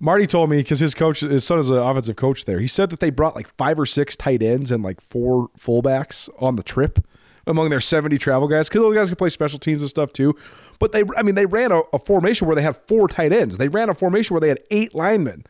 [0.00, 2.60] Marty told me because his coach, his son is an offensive coach there.
[2.60, 6.28] He said that they brought like five or six tight ends and like four fullbacks
[6.40, 7.04] on the trip
[7.46, 10.34] among their 70 travel guys because those guys can play special teams and stuff too.
[10.78, 13.56] But they, I mean, they ran a, a formation where they had four tight ends.
[13.56, 15.44] They ran a formation where they had eight linemen.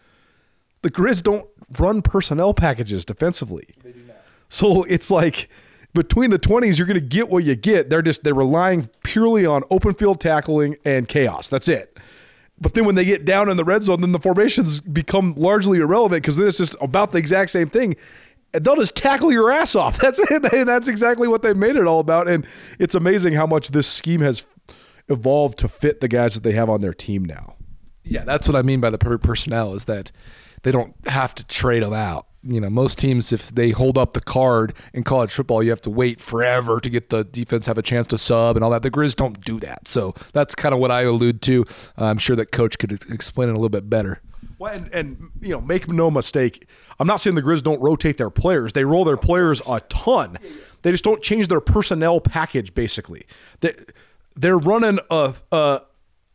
[0.82, 1.46] The Grizz don't
[1.78, 3.66] run personnel packages defensively.
[3.82, 4.16] They do not.
[4.48, 5.48] So it's like
[5.94, 7.88] between the 20s, you're going to get what you get.
[7.88, 11.48] They're just they're relying purely on open field tackling and chaos.
[11.48, 11.96] That's it.
[12.60, 15.80] But then when they get down in the red zone, then the formations become largely
[15.80, 17.96] irrelevant because then it's just about the exact same thing.
[18.60, 19.98] They'll just tackle your ass off.
[20.00, 20.42] That's it.
[20.66, 22.28] That's exactly what they made it all about.
[22.28, 22.46] And
[22.78, 24.46] it's amazing how much this scheme has
[25.08, 27.56] evolved to fit the guys that they have on their team now.
[28.06, 30.12] Yeah, that's what I mean by the personnel is that
[30.62, 34.12] they don't have to trade them out you know most teams if they hold up
[34.12, 37.78] the card in college football you have to wait forever to get the defense have
[37.78, 40.74] a chance to sub and all that the grizz don't do that so that's kind
[40.74, 41.64] of what i allude to
[41.96, 44.20] i'm sure that coach could explain it a little bit better
[44.58, 48.16] well, and, and you know make no mistake i'm not saying the grizz don't rotate
[48.16, 50.36] their players they roll their players a ton
[50.82, 53.24] they just don't change their personnel package basically
[53.60, 53.74] they,
[54.36, 55.82] they're running a, a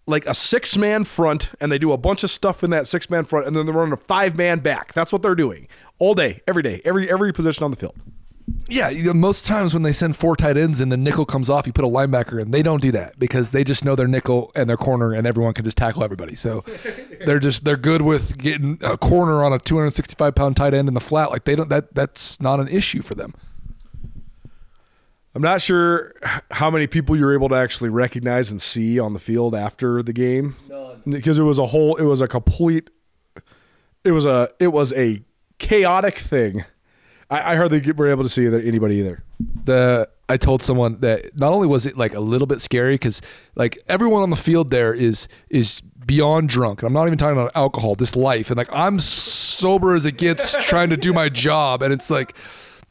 [0.09, 3.09] like a six man front and they do a bunch of stuff in that six
[3.09, 4.91] man front and then they're running a five man back.
[4.93, 5.67] That's what they're doing
[5.99, 7.95] all day, every day, every every position on the field.
[8.67, 11.49] Yeah, you know, most times when they send four tight ends and the nickel comes
[11.49, 12.51] off, you put a linebacker in.
[12.51, 15.53] They don't do that because they just know their nickel and their corner, and everyone
[15.53, 16.35] can just tackle everybody.
[16.35, 16.63] So
[17.25, 20.93] they're just they're good with getting a corner on a 265 pound tight end in
[20.93, 21.31] the flat.
[21.31, 23.33] Like they don't that that's not an issue for them.
[25.35, 26.13] I'm not sure
[26.51, 30.11] how many people you're able to actually recognize and see on the field after the
[30.11, 31.01] game, None.
[31.07, 32.89] because it was a whole, it was a complete,
[34.03, 35.21] it was a, it was a
[35.59, 36.65] chaotic thing.
[37.29, 39.23] I, I hardly were able to see anybody either.
[39.63, 43.21] The I told someone that not only was it like a little bit scary because
[43.55, 46.83] like everyone on the field there is is beyond drunk.
[46.83, 50.55] I'm not even talking about alcohol, this life, and like I'm sober as it gets,
[50.65, 52.35] trying to do my job, and it's like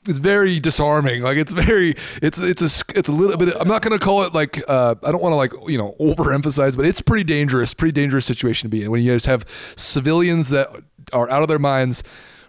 [0.07, 1.23] it's very disarming.
[1.23, 3.55] Like it's very it's it's a it's a little bit.
[3.59, 6.77] I'm not gonna call it like uh, I don't want to like you know overemphasize,
[6.77, 9.45] but it's pretty dangerous, pretty dangerous situation to be in when you just have
[9.77, 10.69] civilians that
[11.13, 12.03] are out of their minds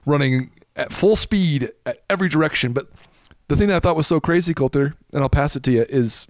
[0.06, 2.74] running at full speed at every direction.
[2.74, 2.88] But
[3.50, 5.86] the thing that I thought was so crazy, Colter, and I'll pass it to you,
[5.90, 6.26] is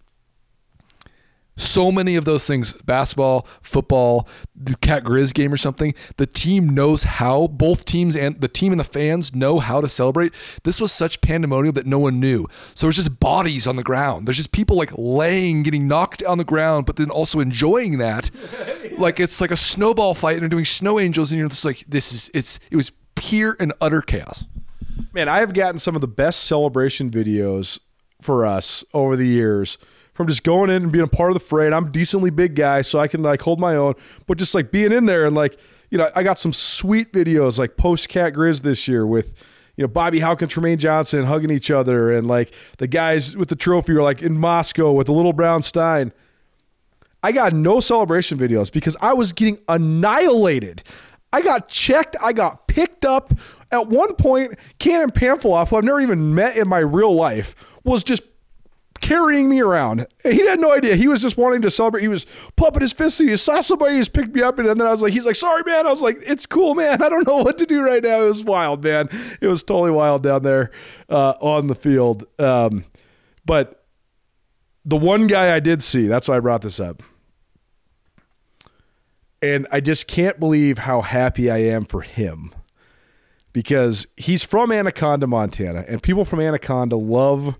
[1.59, 6.69] so many of those things basketball football the cat grizz game or something the team
[6.69, 10.33] knows how both teams and the team and the fans know how to celebrate.
[10.63, 12.47] This was such pandemonium that no one knew.
[12.75, 14.25] So it's just bodies on the ground.
[14.25, 18.31] There's just people like laying getting knocked on the ground but then also enjoying that.
[18.99, 21.85] Like it's like a snowball fight and they're doing snow angels and you're just like
[21.87, 24.45] this is it's it was pure and utter chaos.
[25.13, 27.79] Man, I have gotten some of the best celebration videos
[28.21, 29.77] for us over the years
[30.13, 31.65] from just going in and being a part of the fray.
[31.65, 33.93] And I'm a decently big guy, so I can like hold my own.
[34.27, 35.57] But just like being in there and like,
[35.91, 39.33] you know, I got some sweet videos like post Cat Grizz this year with,
[39.75, 43.49] you know, Bobby Hauck and Trumaine Johnson hugging each other and like the guys with
[43.49, 46.11] the trophy are like in Moscow with the little brown Stein.
[47.21, 50.83] I got no celebration videos because I was getting annihilated
[51.31, 52.15] I got checked.
[52.21, 53.33] I got picked up.
[53.71, 58.03] At one point, Cannon Pamphilov, who I've never even met in my real life, was
[58.03, 58.23] just
[58.99, 60.07] carrying me around.
[60.23, 60.95] He had no idea.
[60.95, 62.01] He was just wanting to celebrate.
[62.01, 62.25] He was
[62.55, 63.19] pumping his fist.
[63.19, 65.63] He saw somebody just picked me up, and then I was like, he's like, sorry,
[65.65, 65.85] man.
[65.85, 67.01] I was like, it's cool, man.
[67.03, 68.23] I don't know what to do right now.
[68.23, 69.09] It was wild, man.
[69.41, 70.71] It was totally wild down there
[71.09, 72.25] uh, on the field.
[72.39, 72.85] Um,
[73.45, 73.85] but
[74.85, 77.03] the one guy I did see, that's why I brought this up.
[79.41, 82.53] And I just can't believe how happy I am for him
[83.53, 87.57] because he's from Anaconda, Montana, and people from Anaconda love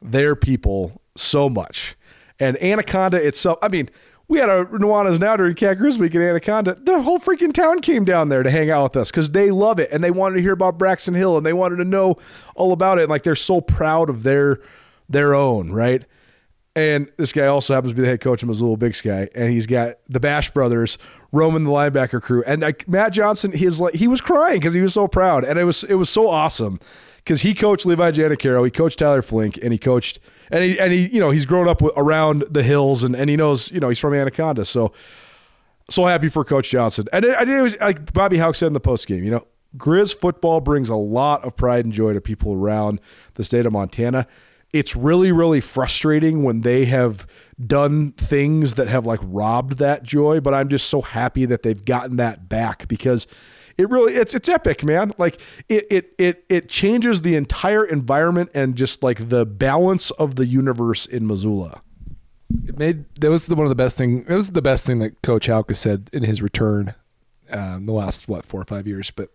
[0.00, 1.96] their people so much.
[2.38, 3.88] And Anaconda itself, I mean,
[4.28, 6.76] we had a Nuanez Now during Cat Grizz Week in Anaconda.
[6.80, 9.78] The whole freaking town came down there to hang out with us because they love
[9.78, 12.16] it and they wanted to hear about Braxton Hill and they wanted to know
[12.54, 13.02] all about it.
[13.02, 14.58] And like they're so proud of their
[15.08, 16.04] their own, right?
[16.74, 19.52] And this guy also happens to be the head coach of Missoula Big Sky, and
[19.52, 20.96] he's got the Bash brothers
[21.30, 22.42] roaming the linebacker crew.
[22.46, 25.64] And Matt Johnson, his like he was crying because he was so proud, and it
[25.64, 26.78] was it was so awesome
[27.18, 30.18] because he coached Levi Janacaro, he coached Tyler Flink, and he coached
[30.50, 33.36] and he and he you know he's grown up around the hills, and and he
[33.36, 34.92] knows you know he's from Anaconda, so
[35.90, 37.06] so happy for Coach Johnson.
[37.12, 39.46] And I did was like Bobby Hauck said in the post game, you know,
[39.76, 43.00] Grizz football brings a lot of pride and joy to people around
[43.34, 44.26] the state of Montana
[44.72, 47.26] it's really really frustrating when they have
[47.64, 51.84] done things that have like robbed that joy but i'm just so happy that they've
[51.84, 53.26] gotten that back because
[53.78, 55.12] it really it's it's epic man.
[55.18, 60.36] Like it it it it changes the entire environment and just like the balance of
[60.36, 61.82] the universe in missoula.
[62.66, 64.98] It made that was the, one of the best thing it was the best thing
[64.98, 66.94] that coach Hauck said in his return
[67.50, 69.30] um, the last what four or five years but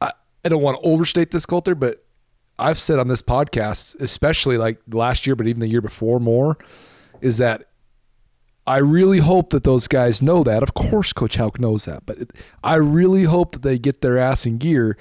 [0.00, 0.12] I,
[0.44, 2.01] I don't want to overstate this Colter but
[2.62, 6.56] I've said on this podcast, especially like last year, but even the year before more,
[7.20, 7.68] is that
[8.66, 10.62] I really hope that those guys know that.
[10.62, 12.18] Of course, Coach Hauck knows that, but
[12.62, 14.96] I really hope that they get their ass in gear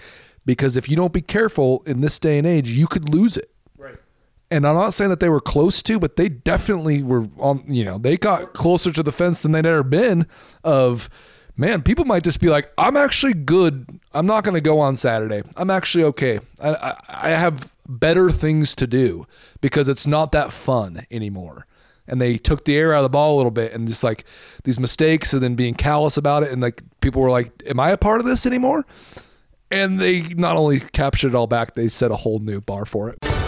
[0.45, 3.51] because if you don't be careful in this day and age, you could lose it.
[3.77, 3.97] Right.
[4.49, 7.85] And I'm not saying that they were close to, but they definitely were on, you
[7.85, 10.25] know, they got closer to the fence than they'd ever been
[10.63, 11.09] of
[11.61, 13.99] man, people might just be like, I'm actually good.
[14.13, 15.43] I'm not going to go on Saturday.
[15.55, 16.39] I'm actually okay.
[16.59, 19.27] I, I, I, have better things to do
[19.61, 21.67] because it's not that fun anymore.
[22.07, 24.25] And they took the air out of the ball a little bit and just like
[24.63, 26.51] these mistakes and then being callous about it.
[26.51, 28.83] And like people were like, Am I a part of this anymore?
[29.69, 33.09] And they not only captured it all back, they set a whole new bar for
[33.09, 33.40] it.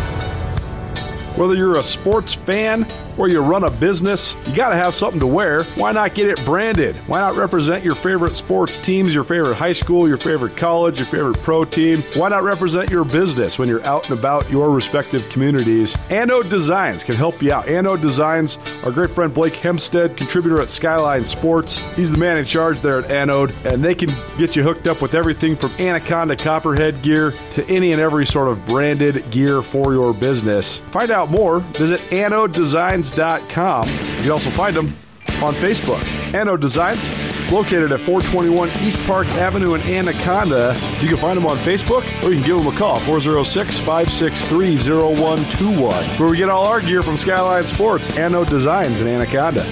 [1.36, 2.86] Whether you're a sports fan
[3.18, 5.64] or you run a business, you got to have something to wear.
[5.76, 6.96] Why not get it branded?
[7.08, 11.08] Why not represent your favorite sports teams, your favorite high school, your favorite college, your
[11.08, 12.02] favorite pro team?
[12.16, 15.96] Why not represent your business when you're out and about your respective communities?
[16.10, 17.68] Anode Designs can help you out.
[17.68, 22.46] Anode Designs, our great friend Blake Hempstead, contributor at Skyline Sports, he's the man in
[22.46, 26.36] charge there at Anode, and they can get you hooked up with everything from Anaconda
[26.36, 30.78] Copperhead gear to any and every sort of branded gear for your business.
[30.78, 33.88] Find out more, visit anodedesigns.com.
[33.88, 34.96] You can also find them
[35.42, 36.02] on Facebook.
[36.34, 40.74] Anode Designs is located at 421 East Park Avenue in Anaconda.
[41.02, 44.78] You can find them on Facebook or you can give them a call 406 563
[44.78, 45.94] 0121.
[46.18, 49.66] Where we get all our gear from Skyline Sports, Anode Designs in Anaconda.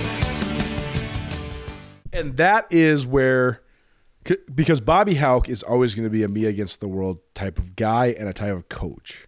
[2.13, 3.61] And that is where
[4.53, 7.75] because Bobby Hauck is always going to be a me against the world type of
[7.75, 9.27] guy and a type of coach.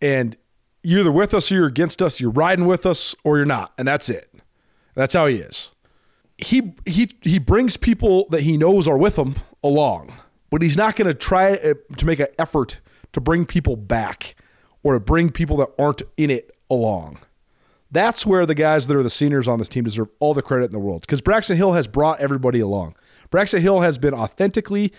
[0.00, 0.36] And
[0.84, 2.20] you're either with us or you're against us.
[2.20, 4.30] You're riding with us or you're not, and that's it.
[4.94, 5.72] That's how he is.
[6.38, 10.12] He he he brings people that he knows are with him along,
[10.50, 12.80] but he's not going to try uh, to make an effort
[13.12, 14.36] to bring people back
[14.82, 17.18] or to bring people that aren't in it along.
[17.90, 20.66] That's where the guys that are the seniors on this team deserve all the credit
[20.66, 22.96] in the world because Braxton Hill has brought everybody along.
[23.30, 24.92] Braxton Hill has been authentically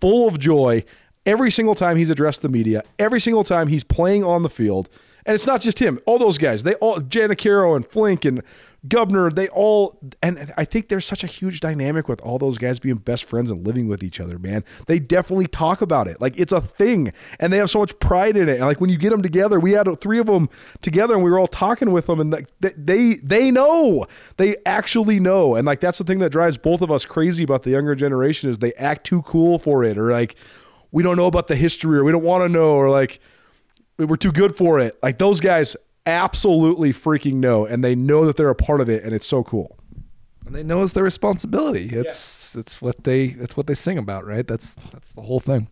[0.00, 0.84] full of joy
[1.24, 4.90] every single time he's addressed the media, every single time he's playing on the field
[5.24, 5.98] and it's not just him.
[6.06, 8.42] All those guys, they all Janacaro and Flink and
[8.88, 12.80] Gubner, they all and I think there's such a huge dynamic with all those guys
[12.80, 14.64] being best friends and living with each other, man.
[14.86, 16.20] They definitely talk about it.
[16.20, 18.56] Like it's a thing and they have so much pride in it.
[18.56, 20.48] And like when you get them together, we had three of them
[20.80, 24.06] together and we were all talking with them and like they they know.
[24.36, 25.54] They actually know.
[25.54, 28.50] And like that's the thing that drives both of us crazy about the younger generation
[28.50, 30.34] is they act too cool for it or like
[30.90, 33.20] we don't know about the history or we don't want to know or like
[33.98, 34.98] we're too good for it.
[35.02, 35.76] Like those guys
[36.06, 39.42] absolutely freaking know, and they know that they're a part of it, and it's so
[39.42, 39.78] cool.
[40.46, 41.90] And they know it's their responsibility.
[41.92, 42.60] It's yeah.
[42.60, 44.46] it's what they it's what they sing about, right?
[44.46, 45.68] That's that's the whole thing.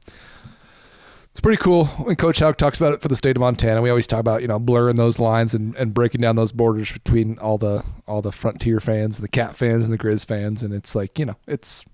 [1.32, 3.80] It's pretty cool when Coach Hauck talks about it for the state of Montana.
[3.80, 6.90] We always talk about you know blurring those lines and, and breaking down those borders
[6.90, 10.74] between all the all the Frontier fans, the Cat fans, and the Grizz fans, and
[10.74, 11.84] it's like you know it's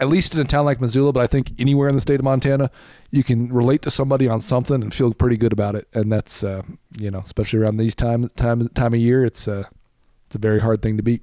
[0.00, 2.24] at least in a town like Missoula, but I think anywhere in the state of
[2.24, 2.70] Montana,
[3.10, 5.86] you can relate to somebody on something and feel pretty good about it.
[5.94, 6.62] And that's uh,
[6.98, 9.64] you know, especially around these time time time of year, it's uh,
[10.26, 11.22] it's a very hard thing to beat.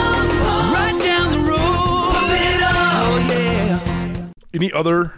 [4.53, 5.13] Any other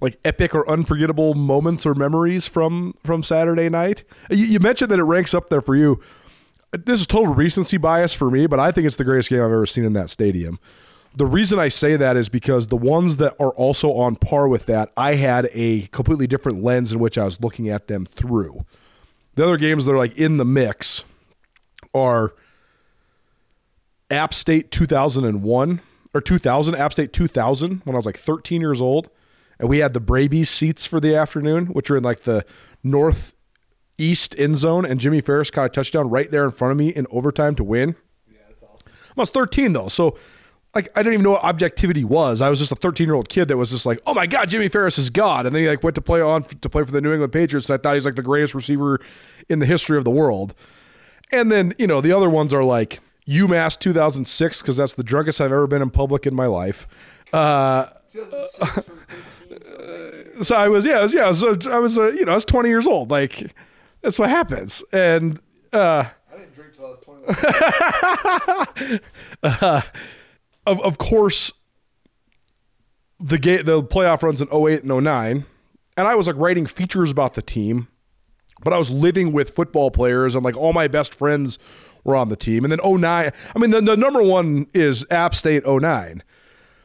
[0.00, 4.04] like epic or unforgettable moments or memories from from Saturday night?
[4.30, 6.00] You, you mentioned that it ranks up there for you.
[6.72, 9.44] This is total recency bias for me, but I think it's the greatest game I've
[9.44, 10.58] ever seen in that stadium.
[11.16, 14.66] The reason I say that is because the ones that are also on par with
[14.66, 18.66] that, I had a completely different lens in which I was looking at them through.
[19.36, 21.04] The other games that are like in the mix
[21.94, 22.34] are
[24.10, 25.80] App State 2001
[26.14, 29.10] or 2000, App State 2000 when I was like 13 years old.
[29.58, 32.44] And we had the Brabies seats for the afternoon, which were in like the
[32.82, 34.84] northeast end zone.
[34.84, 37.64] And Jimmy Farris caught a touchdown right there in front of me in overtime to
[37.64, 37.94] win.
[38.26, 38.92] Yeah, that's awesome.
[39.16, 39.88] I was 13 though.
[39.88, 40.16] So
[40.74, 42.42] like I didn't even know what objectivity was.
[42.42, 44.48] I was just a 13 year old kid that was just like, oh my god,
[44.48, 46.90] Jimmy Farris is God, and then he like went to play on to play for
[46.90, 47.68] the New England Patriots.
[47.70, 49.00] And I thought he's like the greatest receiver
[49.48, 50.54] in the history of the world.
[51.32, 55.40] And then you know the other ones are like UMass 2006 because that's the drunkest
[55.40, 56.86] I've ever been in public in my life.
[57.32, 57.86] Uh,
[60.42, 62.32] so I was yeah, I was yeah, I was, uh, I was uh, you know
[62.32, 63.10] I was 20 years old.
[63.10, 63.54] Like
[64.02, 65.40] that's what happens, and.
[65.72, 69.00] uh I didn't drink till I was 21.
[69.42, 69.80] uh,
[70.66, 71.52] of of course,
[73.20, 75.44] the ga- the playoff runs in 08 and 09,
[75.96, 77.88] and I was like writing features about the team,
[78.62, 81.58] but I was living with football players and like all my best friends
[82.04, 82.64] were on the team.
[82.64, 86.22] And then 09, I mean, the, the number one is App State 09.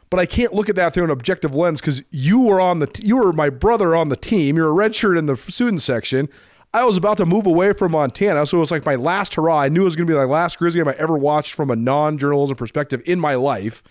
[0.10, 2.90] But I can't look at that through an objective lens because you were on the
[3.04, 4.56] you were my brother on the team.
[4.56, 6.30] You're a redshirt in the student section.
[6.74, 9.62] I was about to move away from Montana, so it was like my last hurrah.
[9.62, 11.72] I knew it was going to be the last Grizzly game I ever watched from
[11.72, 13.84] a non-journalism perspective in my life.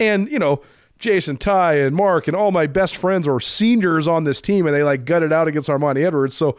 [0.00, 0.62] And you know,
[0.98, 4.74] Jason, Ty, and Mark, and all my best friends are seniors on this team, and
[4.74, 6.36] they like gutted out against Armani Edwards.
[6.36, 6.56] So,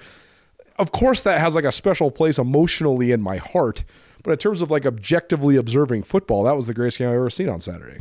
[0.80, 3.84] of course, that has like a special place emotionally in my heart.
[4.24, 7.30] But in terms of like objectively observing football, that was the greatest game I've ever
[7.30, 8.00] seen on Saturday.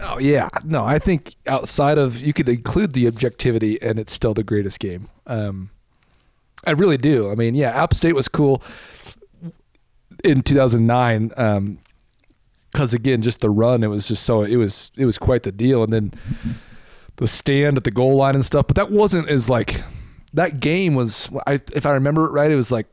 [0.00, 4.34] Oh yeah, no, I think outside of you could include the objectivity, and it's still
[4.34, 5.08] the greatest game.
[5.26, 5.70] Um,
[6.66, 7.30] I really do.
[7.30, 8.62] I mean, yeah, App State was cool
[10.24, 11.78] in 2009
[12.72, 15.52] because again, just the run, it was just so it was it was quite the
[15.52, 16.12] deal, and then
[17.16, 18.66] the stand at the goal line and stuff.
[18.66, 19.82] But that wasn't as like
[20.36, 21.28] that game was.
[21.46, 22.86] I if I remember it right, it was like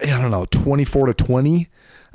[0.00, 1.68] I don't know, 24 to 20.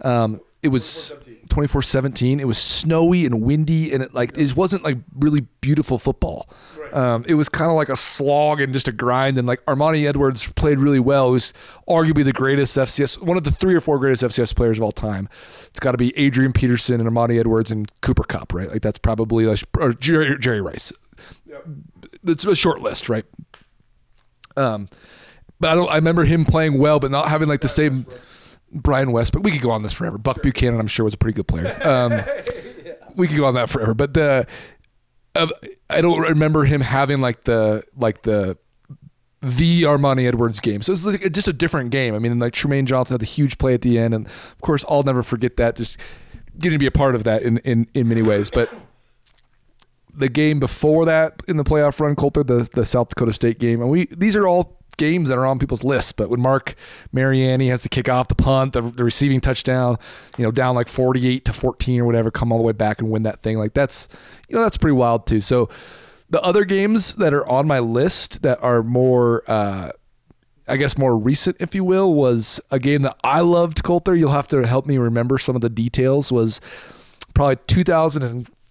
[0.04, 1.14] Um, it was
[1.50, 2.40] 24 17.
[2.40, 6.50] It was snowy and windy, and it like it wasn't like really beautiful football.
[6.92, 9.38] Um, it was kind of like a slog and just a grind.
[9.38, 11.28] And like Armani Edwards played really well.
[11.28, 11.54] He was
[11.88, 14.92] arguably the greatest FCS, one of the three or four greatest FCS players of all
[14.92, 15.30] time.
[15.68, 18.70] It's got to be Adrian Peterson and Armani Edwards and Cooper Kupp, right?
[18.70, 20.92] Like that's probably like, or Jerry, Jerry Rice.
[22.24, 23.26] It's a short list, right?
[24.58, 24.90] Um,
[25.60, 25.90] but I don't.
[25.90, 28.06] I remember him playing well, but not having like the same.
[28.72, 30.18] Brian West, but we could go on this forever.
[30.18, 31.80] Buck Buchanan, I'm sure, was a pretty good player.
[31.88, 32.22] Um,
[33.16, 34.46] we could go on that forever, but the
[35.36, 35.48] uh,
[35.90, 38.58] I don't remember him having like the like the
[39.42, 40.82] the Armani Edwards game.
[40.82, 42.16] So it's like just a different game.
[42.16, 44.84] I mean, like Trumaine Johnson had the huge play at the end, and of course,
[44.90, 45.76] I'll never forget that.
[45.76, 46.00] Just
[46.58, 48.70] getting to be a part of that in in in many ways, but.
[50.18, 53.82] The game before that in the playoff run, Colter, the, the South Dakota State game,
[53.82, 56.12] and we these are all games that are on people's lists.
[56.12, 56.76] But when Marc
[57.12, 59.98] Mariani has to kick off the punt, the, the receiving touchdown,
[60.38, 63.10] you know, down like 48 to 14 or whatever, come all the way back and
[63.10, 63.58] win that thing.
[63.58, 64.08] Like that's,
[64.48, 65.42] you know, that's pretty wild too.
[65.42, 65.70] So
[66.30, 69.92] the other games that are on my list that are more, uh,
[70.68, 74.16] I guess more recent, if you will, was a game that I loved, Colter.
[74.16, 76.32] You'll have to help me remember some of the details.
[76.32, 76.60] Was
[77.36, 77.58] probably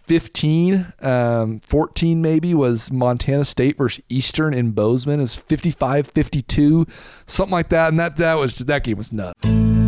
[0.07, 5.20] 2015, um, 14 maybe, was Montana State versus Eastern in Bozeman.
[5.20, 6.86] Is 55 52,
[7.26, 7.88] something like that.
[7.88, 9.63] And that, that was that game was nuts.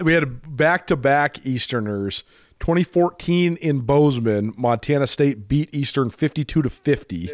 [0.00, 2.24] We had back to back Easterners.
[2.60, 7.30] 2014 in Bozeman, Montana State beat Eastern 52 to 50.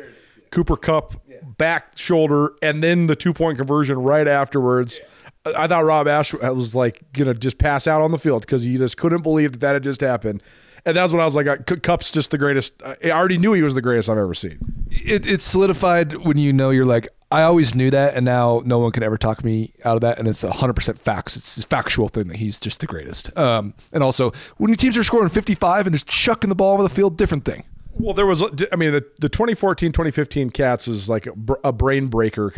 [0.51, 1.23] Cooper Kupp
[1.59, 5.01] back shoulder, and then the two point conversion right afterwards.
[5.45, 8.77] I thought Rob Ash was like gonna just pass out on the field because he
[8.77, 10.43] just couldn't believe that that had just happened.
[10.85, 12.83] And that's when I was like, uh, Kupp's just the greatest.
[12.83, 14.59] I already knew he was the greatest I've ever seen.
[14.91, 18.79] It, it's solidified when you know you're like, I always knew that, and now no
[18.79, 20.19] one can ever talk me out of that.
[20.19, 21.37] And it's 100% facts.
[21.37, 23.37] It's a factual thing that he's just the greatest.
[23.37, 26.89] Um, and also, when teams are scoring 55 and just chucking the ball over the
[26.89, 27.65] field, different thing.
[27.93, 32.07] Well, there was, I mean, the, the 2014 2015 Cats is like a, a brain
[32.07, 32.53] breaker.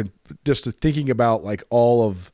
[0.44, 2.30] Just thinking about like all of,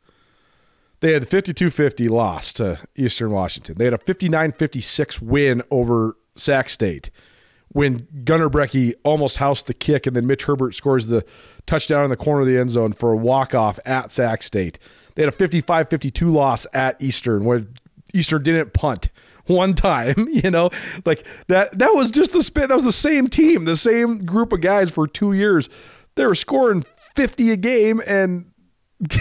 [1.00, 3.76] they had the 52 50 loss to Eastern Washington.
[3.78, 7.10] They had a 59 56 win over Sac State
[7.76, 11.26] when Gunnar Brecky almost housed the kick, and then Mitch Herbert scores the
[11.66, 14.78] touchdown in the corner of the end zone for a walk off at Sac State.
[15.14, 17.66] They had a 55 52 loss at Eastern where
[18.14, 19.10] Eastern didn't punt
[19.44, 20.70] one time, you know,
[21.04, 21.78] like that.
[21.78, 22.68] That was just the spin.
[22.68, 25.68] That was the same team, the same group of guys for two years.
[26.14, 28.50] They were scoring 50 a game and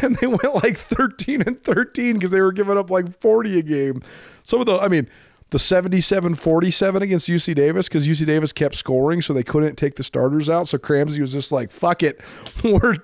[0.00, 3.62] and they went like 13 and 13 because they were giving up like 40 a
[3.62, 4.02] game.
[4.42, 5.06] Some of the, I mean,
[5.54, 9.94] the 77 47 against UC Davis because UC Davis kept scoring, so they couldn't take
[9.94, 10.66] the starters out.
[10.66, 12.20] So Cramsey was just like, fuck it.
[12.64, 12.96] We're,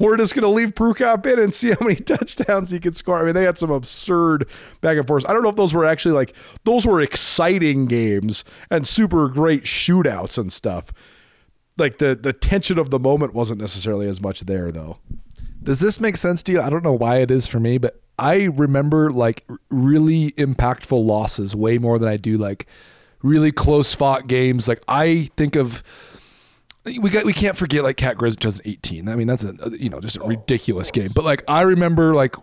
[0.00, 3.20] we're just to leave Prukop in and see how many touchdowns he can score.
[3.20, 4.48] I mean, they had some absurd
[4.80, 5.24] back and forth.
[5.28, 6.34] I don't know if those were actually like,
[6.64, 10.92] those were exciting games and super great shootouts and stuff.
[11.78, 14.96] Like the, the tension of the moment wasn't necessarily as much there, though.
[15.62, 16.60] Does this make sense to you?
[16.60, 21.56] I don't know why it is for me, but I remember like really impactful losses
[21.56, 22.66] way more than I do like
[23.22, 24.68] really close fought games.
[24.68, 25.82] Like I think of
[26.84, 29.08] we got we can't forget like Cat Grizz 2018.
[29.08, 31.12] I mean that's a you know just a ridiculous game.
[31.14, 32.34] But like I remember like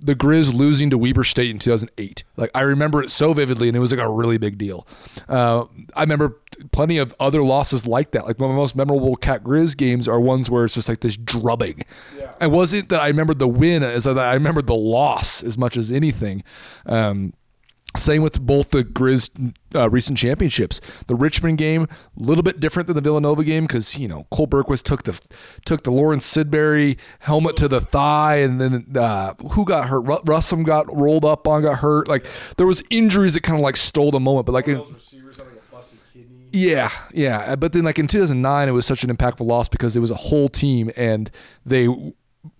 [0.00, 2.22] the Grizz losing to Weber State in 2008.
[2.36, 4.86] Like I remember it so vividly, and it was like a really big deal.
[5.28, 6.36] Uh, I remember
[6.70, 8.24] plenty of other losses like that.
[8.24, 11.00] Like one of the most memorable Cat Grizz games are ones where it's just like
[11.00, 11.82] this drubbing.
[12.16, 12.32] Yeah.
[12.40, 15.90] It wasn't that I remembered the win as I remembered the loss as much as
[15.90, 16.44] anything.
[16.86, 17.32] Um,
[17.98, 20.80] same with both the Grizz uh, recent championships.
[21.06, 24.46] The Richmond game, a little bit different than the Villanova game because you know Cole
[24.46, 25.20] Bergquist took the
[25.64, 30.00] took the Lawrence Sidbury helmet to the thigh, and then uh, who got hurt?
[30.00, 32.08] Ru- Russum got rolled up on, got hurt.
[32.08, 32.26] Like
[32.56, 34.46] there was injuries that kind of like stole the moment.
[34.46, 34.82] But like, in,
[36.52, 37.56] yeah, yeah.
[37.56, 40.16] But then like in 2009, it was such an impactful loss because it was a
[40.16, 41.30] whole team and
[41.66, 41.88] they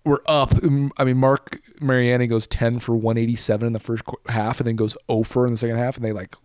[0.05, 0.63] were up.
[0.63, 4.75] Um, I mean, Marc Mariani goes 10 for 187 in the first half and then
[4.75, 5.95] goes 0 for in the second half.
[5.95, 6.35] And they like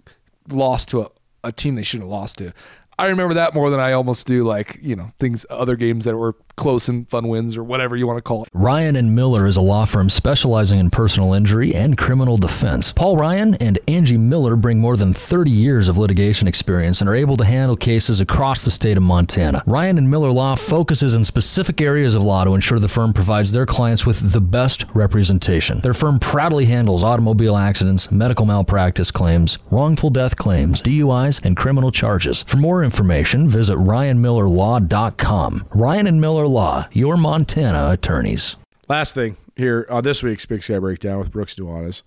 [0.50, 1.10] lost to a,
[1.42, 2.52] a team they shouldn't have lost to.
[2.98, 6.16] I remember that more than I almost do like, you know, things, other games that
[6.16, 8.48] were close and fun wins or whatever you want to call it.
[8.52, 12.92] Ryan and Miller is a law firm specializing in personal injury and criminal defense.
[12.92, 17.14] Paul Ryan and Angie Miller bring more than 30 years of litigation experience and are
[17.14, 19.62] able to handle cases across the state of Montana.
[19.66, 23.52] Ryan and Miller Law focuses in specific areas of law to ensure the firm provides
[23.52, 25.80] their clients with the best representation.
[25.80, 31.90] Their firm proudly handles automobile accidents, medical malpractice claims, wrongful death claims, DUIs, and criminal
[31.90, 32.42] charges.
[32.44, 35.66] For more information, visit ryanmillerlaw.com.
[35.74, 38.56] Ryan and Miller Law, your Montana attorneys.
[38.88, 42.02] Last thing here on this week's Big Sky Breakdown with Brooks Nuanez.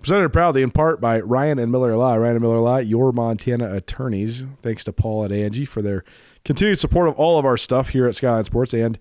[0.00, 2.14] Presented proudly in part by Ryan and Miller Law.
[2.14, 4.46] Ryan and Miller Law, your Montana attorneys.
[4.62, 6.04] Thanks to Paul and Angie for their
[6.44, 8.98] continued support of all of our stuff here at Skyline Sports and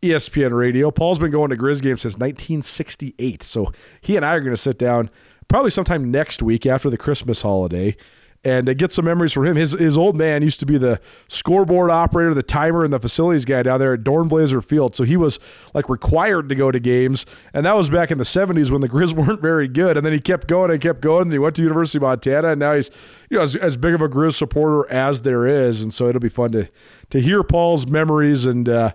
[0.00, 0.90] ESPN Radio.
[0.90, 3.42] Paul's been going to Grizz games since 1968.
[3.42, 5.10] So he and I are going to sit down
[5.48, 7.96] probably sometime next week after the Christmas holiday
[8.44, 9.56] and uh, get some memories from him.
[9.56, 13.44] His his old man used to be the scoreboard operator, the timer, and the facilities
[13.44, 14.94] guy down there at Dornblazer Field.
[14.94, 15.38] So he was
[15.74, 18.88] like required to go to games, and that was back in the '70s when the
[18.88, 19.96] Grizz weren't very good.
[19.96, 21.22] And then he kept going and kept going.
[21.22, 22.90] And he went to University of Montana, and now he's
[23.30, 25.80] you know as, as big of a Grizz supporter as there is.
[25.80, 26.68] And so it'll be fun to
[27.10, 28.68] to hear Paul's memories and.
[28.68, 28.92] Uh,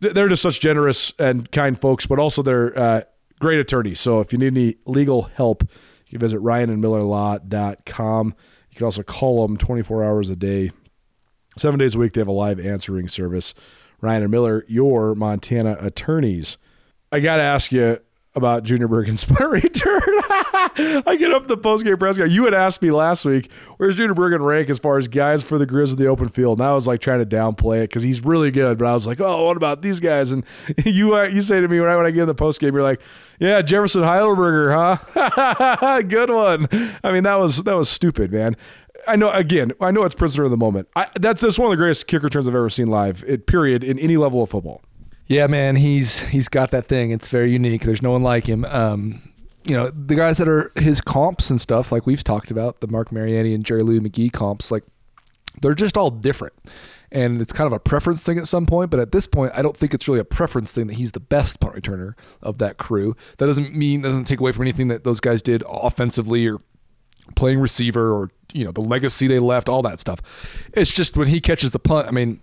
[0.00, 3.02] they're just such generous and kind folks, but also they're uh,
[3.38, 4.00] great attorneys.
[4.00, 8.34] So if you need any legal help, you can visit ryanandmillerlaw.com.
[8.70, 10.70] You can also call them 24 hours a day,
[11.56, 12.12] seven days a week.
[12.12, 13.54] They have a live answering service.
[14.00, 16.56] Ryan and Miller, your Montana attorneys.
[17.12, 17.98] I got to ask you,
[18.34, 20.00] about Junior Bergen's punt return.
[21.06, 22.26] I get up the postgame press guy.
[22.26, 25.58] You had asked me last week, where's Junior Bergen rank as far as guys for
[25.58, 26.58] the Grizz in the open field?
[26.58, 28.78] And I was like trying to downplay it because he's really good.
[28.78, 30.32] But I was like, oh, what about these guys?
[30.32, 30.44] And
[30.84, 33.00] you uh, you say to me right when I get in the postgame, you're like,
[33.38, 36.02] yeah, Jefferson Heidelberger, huh?
[36.02, 36.68] good one.
[37.02, 38.56] I mean, that was that was stupid, man.
[39.08, 39.30] I know.
[39.30, 40.88] Again, I know it's prisoner of the moment.
[40.94, 43.24] I, that's that's one of the greatest kick returns I've ever seen live.
[43.26, 44.82] It period in any level of football.
[45.30, 47.12] Yeah, man, he's he's got that thing.
[47.12, 47.82] It's very unique.
[47.82, 48.64] There's no one like him.
[48.64, 49.22] Um,
[49.62, 52.88] you know, the guys that are his comps and stuff, like we've talked about, the
[52.88, 54.82] Marc Mariani and Jerry Louie-McGee comps, like
[55.62, 56.54] they're just all different.
[57.12, 59.62] And it's kind of a preference thing at some point, but at this point, I
[59.62, 62.76] don't think it's really a preference thing that he's the best punt returner of that
[62.78, 63.14] crew.
[63.38, 66.58] That doesn't mean doesn't take away from anything that those guys did offensively or
[67.36, 70.20] playing receiver or you know the legacy they left, all that stuff.
[70.72, 72.40] It's just when he catches the punt, I mean,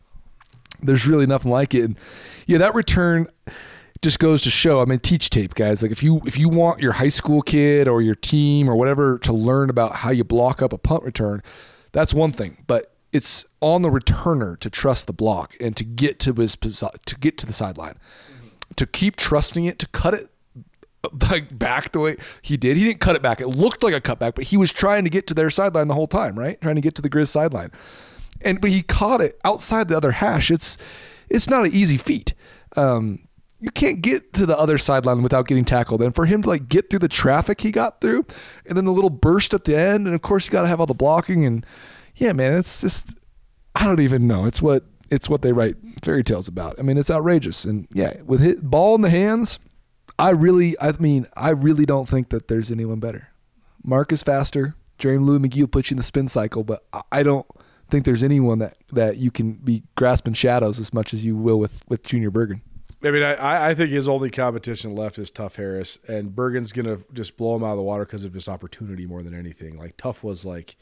[0.82, 1.84] there's really nothing like it.
[1.84, 1.98] And
[2.46, 3.28] yeah, that return
[4.02, 4.82] just goes to show.
[4.82, 5.82] I mean, teach tape, guys.
[5.82, 9.18] Like if you if you want your high school kid or your team or whatever
[9.20, 11.42] to learn about how you block up a punt return,
[11.92, 12.64] that's one thing.
[12.68, 17.16] But it's on the returner to trust the block and to get to his to
[17.20, 17.98] get to the sideline,
[18.76, 20.30] to keep trusting it, to cut it
[21.32, 22.78] like back the way he did.
[22.78, 23.42] He didn't cut it back.
[23.42, 25.94] It looked like a cutback, but he was trying to get to their sideline the
[25.94, 26.60] whole time, right?
[26.62, 27.72] Trying to get to the Grizz sideline.
[28.42, 30.52] And but he caught it outside the other hash.
[30.52, 30.78] It's
[31.30, 32.34] it's not an easy feat.
[32.76, 33.28] Um,
[33.60, 36.02] you can't get to the other sideline without getting tackled.
[36.02, 38.26] And for him to like get through the traffic he got through,
[38.66, 40.80] and then the little burst at the end, and of course you got to have
[40.80, 41.46] all the blocking.
[41.46, 41.66] And
[42.16, 43.18] yeah, man, it's just
[43.76, 44.46] I don't even know.
[44.46, 46.76] It's what it's what they write fairy tales about.
[46.78, 47.66] I mean, it's outrageous.
[47.66, 49.60] And yeah, with hit ball in the hands,
[50.20, 53.30] I really, I mean, I really don't think that there's anyone better.
[53.84, 54.76] Marc is faster.
[54.98, 57.46] Jerry Louie-McGee will put you in the spin cycle, but I don't
[57.90, 61.60] think there's anyone that, that you can be grasping shadows as much as you will
[61.60, 62.62] with, with Junior Bergen.
[63.04, 66.98] I mean, I, I think his only competition left is Tuff Harris, and Bergen's gonna
[67.14, 69.78] just blow him out of the water because of his opportunity more than anything.
[69.78, 70.76] Like Tuff was like,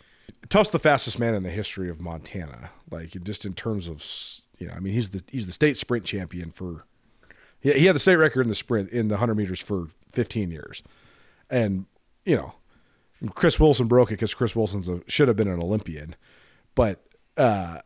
[0.48, 2.70] Tuff's the fastest man in the history of Montana.
[2.90, 4.04] Like just in terms of,
[4.60, 6.86] you know, I mean, he's the he's the state sprint champion for.
[7.60, 10.52] He, he had the state record in the sprint in the hundred meters for 15
[10.52, 10.84] years,
[11.50, 11.86] and
[12.24, 12.54] you know,
[13.34, 16.16] Chris Wilson broke it because Chris Wilson's a, should have been an Olympian,
[16.76, 17.04] but
[17.38, 17.80] uh,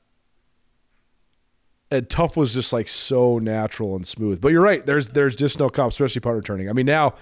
[1.91, 4.41] and Tuff was just like so natural and smooth.
[4.41, 4.85] But you're right.
[4.85, 6.69] There's there's just no comp, especially punt returning.
[6.69, 7.15] I mean, now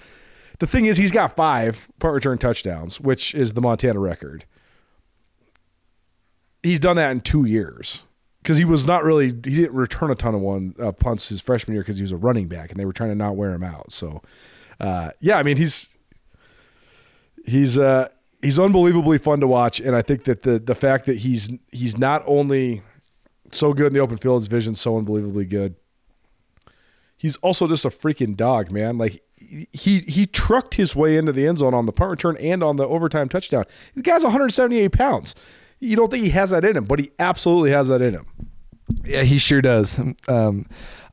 [0.59, 4.45] the thing is, he's got five punt return touchdowns, which is the Montana record.
[6.63, 8.03] He's done that in two years
[8.41, 11.39] because he was not really he didn't return a ton of one uh, punts his
[11.39, 13.53] freshman year because he was a running back and they were trying to not wear
[13.53, 13.91] him out.
[13.91, 14.21] So
[14.79, 15.89] uh, yeah, I mean he's
[17.45, 18.09] he's uh,
[18.47, 21.97] he's unbelievably fun to watch, and I think that the the fact that he's he's
[21.97, 22.81] not only
[23.51, 25.75] so good in the open field, his vision's so unbelievably good.
[27.17, 28.97] He's also just a freaking dog, man.
[28.97, 32.63] Like he he trucked his way into the end zone on the punt return and
[32.63, 33.65] on the overtime touchdown.
[33.95, 35.35] The guy's 178 pounds.
[35.81, 38.27] You don't think he has that in him, but he absolutely has that in him.
[39.03, 39.99] Yeah, he sure does.
[40.29, 40.67] Um,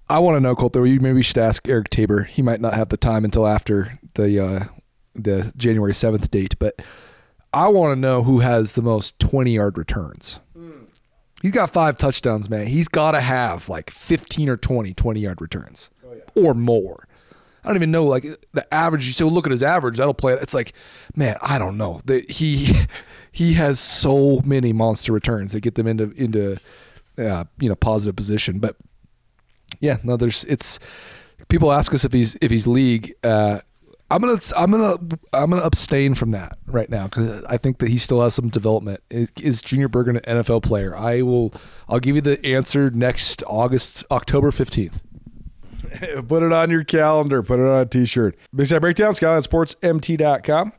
[0.08, 0.74] I want to know, Colt.
[0.74, 2.22] Though maybe we should ask Eric Tabor.
[2.22, 4.64] He might not have the time until after the uh,
[5.16, 6.80] the January seventh date, but
[7.54, 10.40] I want to know who has the most twenty yard returns.
[11.42, 12.66] He's got five touchdowns, man.
[12.68, 15.90] He's got to have like 15 or 20 20 yard returns
[16.34, 17.06] or more.
[17.62, 19.06] I don't even know like the average.
[19.06, 19.98] You so look at his average.
[19.98, 20.32] That'll play.
[20.34, 20.72] It's like,
[21.16, 22.00] man, I don't know.
[22.06, 22.74] That he
[23.32, 26.58] he has so many monster returns that get them into into
[27.18, 28.58] uh, you know positive position.
[28.58, 28.76] But
[29.80, 30.78] yeah, no, there's it's
[31.48, 33.14] people ask us if he's if he's league.
[33.22, 33.60] Uh,
[34.14, 34.96] I'm gonna I'm gonna
[35.32, 38.48] I'm gonna abstain from that right now because I think that he still has some
[38.48, 39.00] development.
[39.10, 40.96] Is, Junior Bergen an NFL player?
[40.96, 41.52] I will.
[41.88, 45.02] I'll give you the answer next August October fifteenth.
[46.28, 47.42] put it on your calendar.
[47.42, 48.36] Put it on a T-shirt.
[48.54, 49.14] Big Sky Breakdown.
[49.14, 50.72] SkylineSportsMT.com.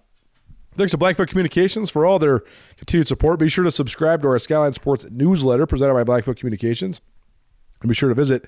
[0.77, 2.41] Thanks to Blackfoot Communications for all their
[2.77, 3.39] continued support.
[3.39, 7.01] Be sure to subscribe to our Skyline Sports newsletter presented by Blackfoot Communications.
[7.81, 8.45] And be sure to visit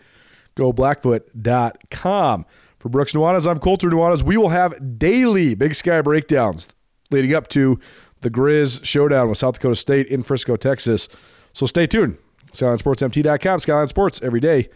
[0.56, 2.46] goblackfoot.com.
[2.88, 4.24] For Brooks Nuanez, I'm Colter Nuanez.
[4.24, 6.70] We will have daily Big Sky breakdowns
[7.12, 7.82] leading up to
[8.22, 11.10] the Grizz showdown with South Dakota State in Frisco, Texas.
[11.52, 12.18] So stay tuned.
[12.54, 14.70] SkylineSportsMT.com, Skyline Sports, every day,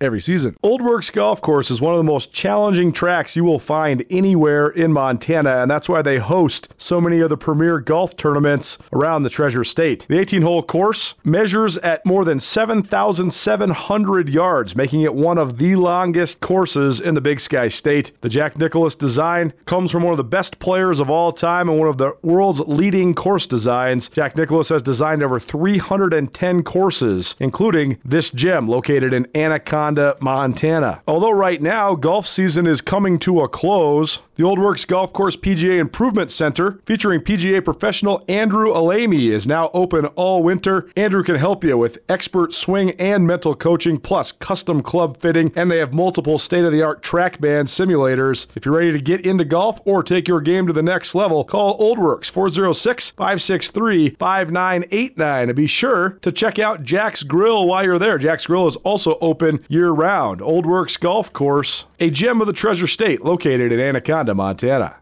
[0.00, 0.56] every season.
[0.62, 4.68] Old Works Golf Course is one of the most challenging tracks you will find anywhere
[4.68, 9.22] in Montana, and that's why they host so many of the premier golf tournaments around
[9.22, 10.06] the Treasure State.
[10.08, 15.76] The 18 hole course measures at more than 7,700 yards, making it one of the
[15.76, 18.12] longest courses in the Big Sky State.
[18.20, 21.78] The Jack Nicklaus design comes from one of the best players of all time and
[21.78, 24.08] one of the world's leading course designs.
[24.10, 29.87] Jack Nicklaus has designed over 310 courses, including this gem located in Anaconda.
[30.20, 31.00] Montana.
[31.06, 35.36] Although right now golf season is coming to a close, the Old Works Golf Course
[35.36, 40.88] PGA Improvement Center, featuring PGA professional Andrew Alamy, is now open all winter.
[40.96, 45.70] Andrew can help you with expert swing and mental coaching, plus custom club fitting, and
[45.70, 48.46] they have multiple state of the art TrackMan simulators.
[48.54, 51.42] If you're ready to get into golf or take your game to the next level,
[51.42, 57.82] call Old Works 406 563 5989 and be sure to check out Jack's Grill while
[57.82, 58.18] you're there.
[58.18, 60.42] Jack's Grill is also open year round.
[60.42, 64.96] Old Works Golf Course, a gem of the Treasure State located in Anaconda, Montana.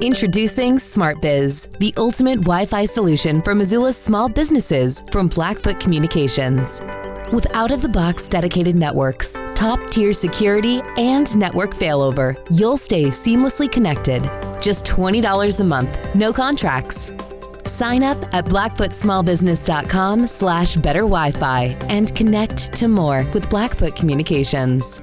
[0.00, 6.80] Introducing SmartBiz, the ultimate Wi Fi solution for Missoula's small businesses from Blackfoot Communications.
[7.32, 13.04] With out of the box dedicated networks, top tier security, and network failover, you'll stay
[13.04, 14.22] seamlessly connected.
[14.60, 17.12] Just $20 a month, no contracts.
[17.70, 24.98] Sign up at blackfootsmallbusiness.com slash better Wi-Fi and connect to more with Blackfoot Communications.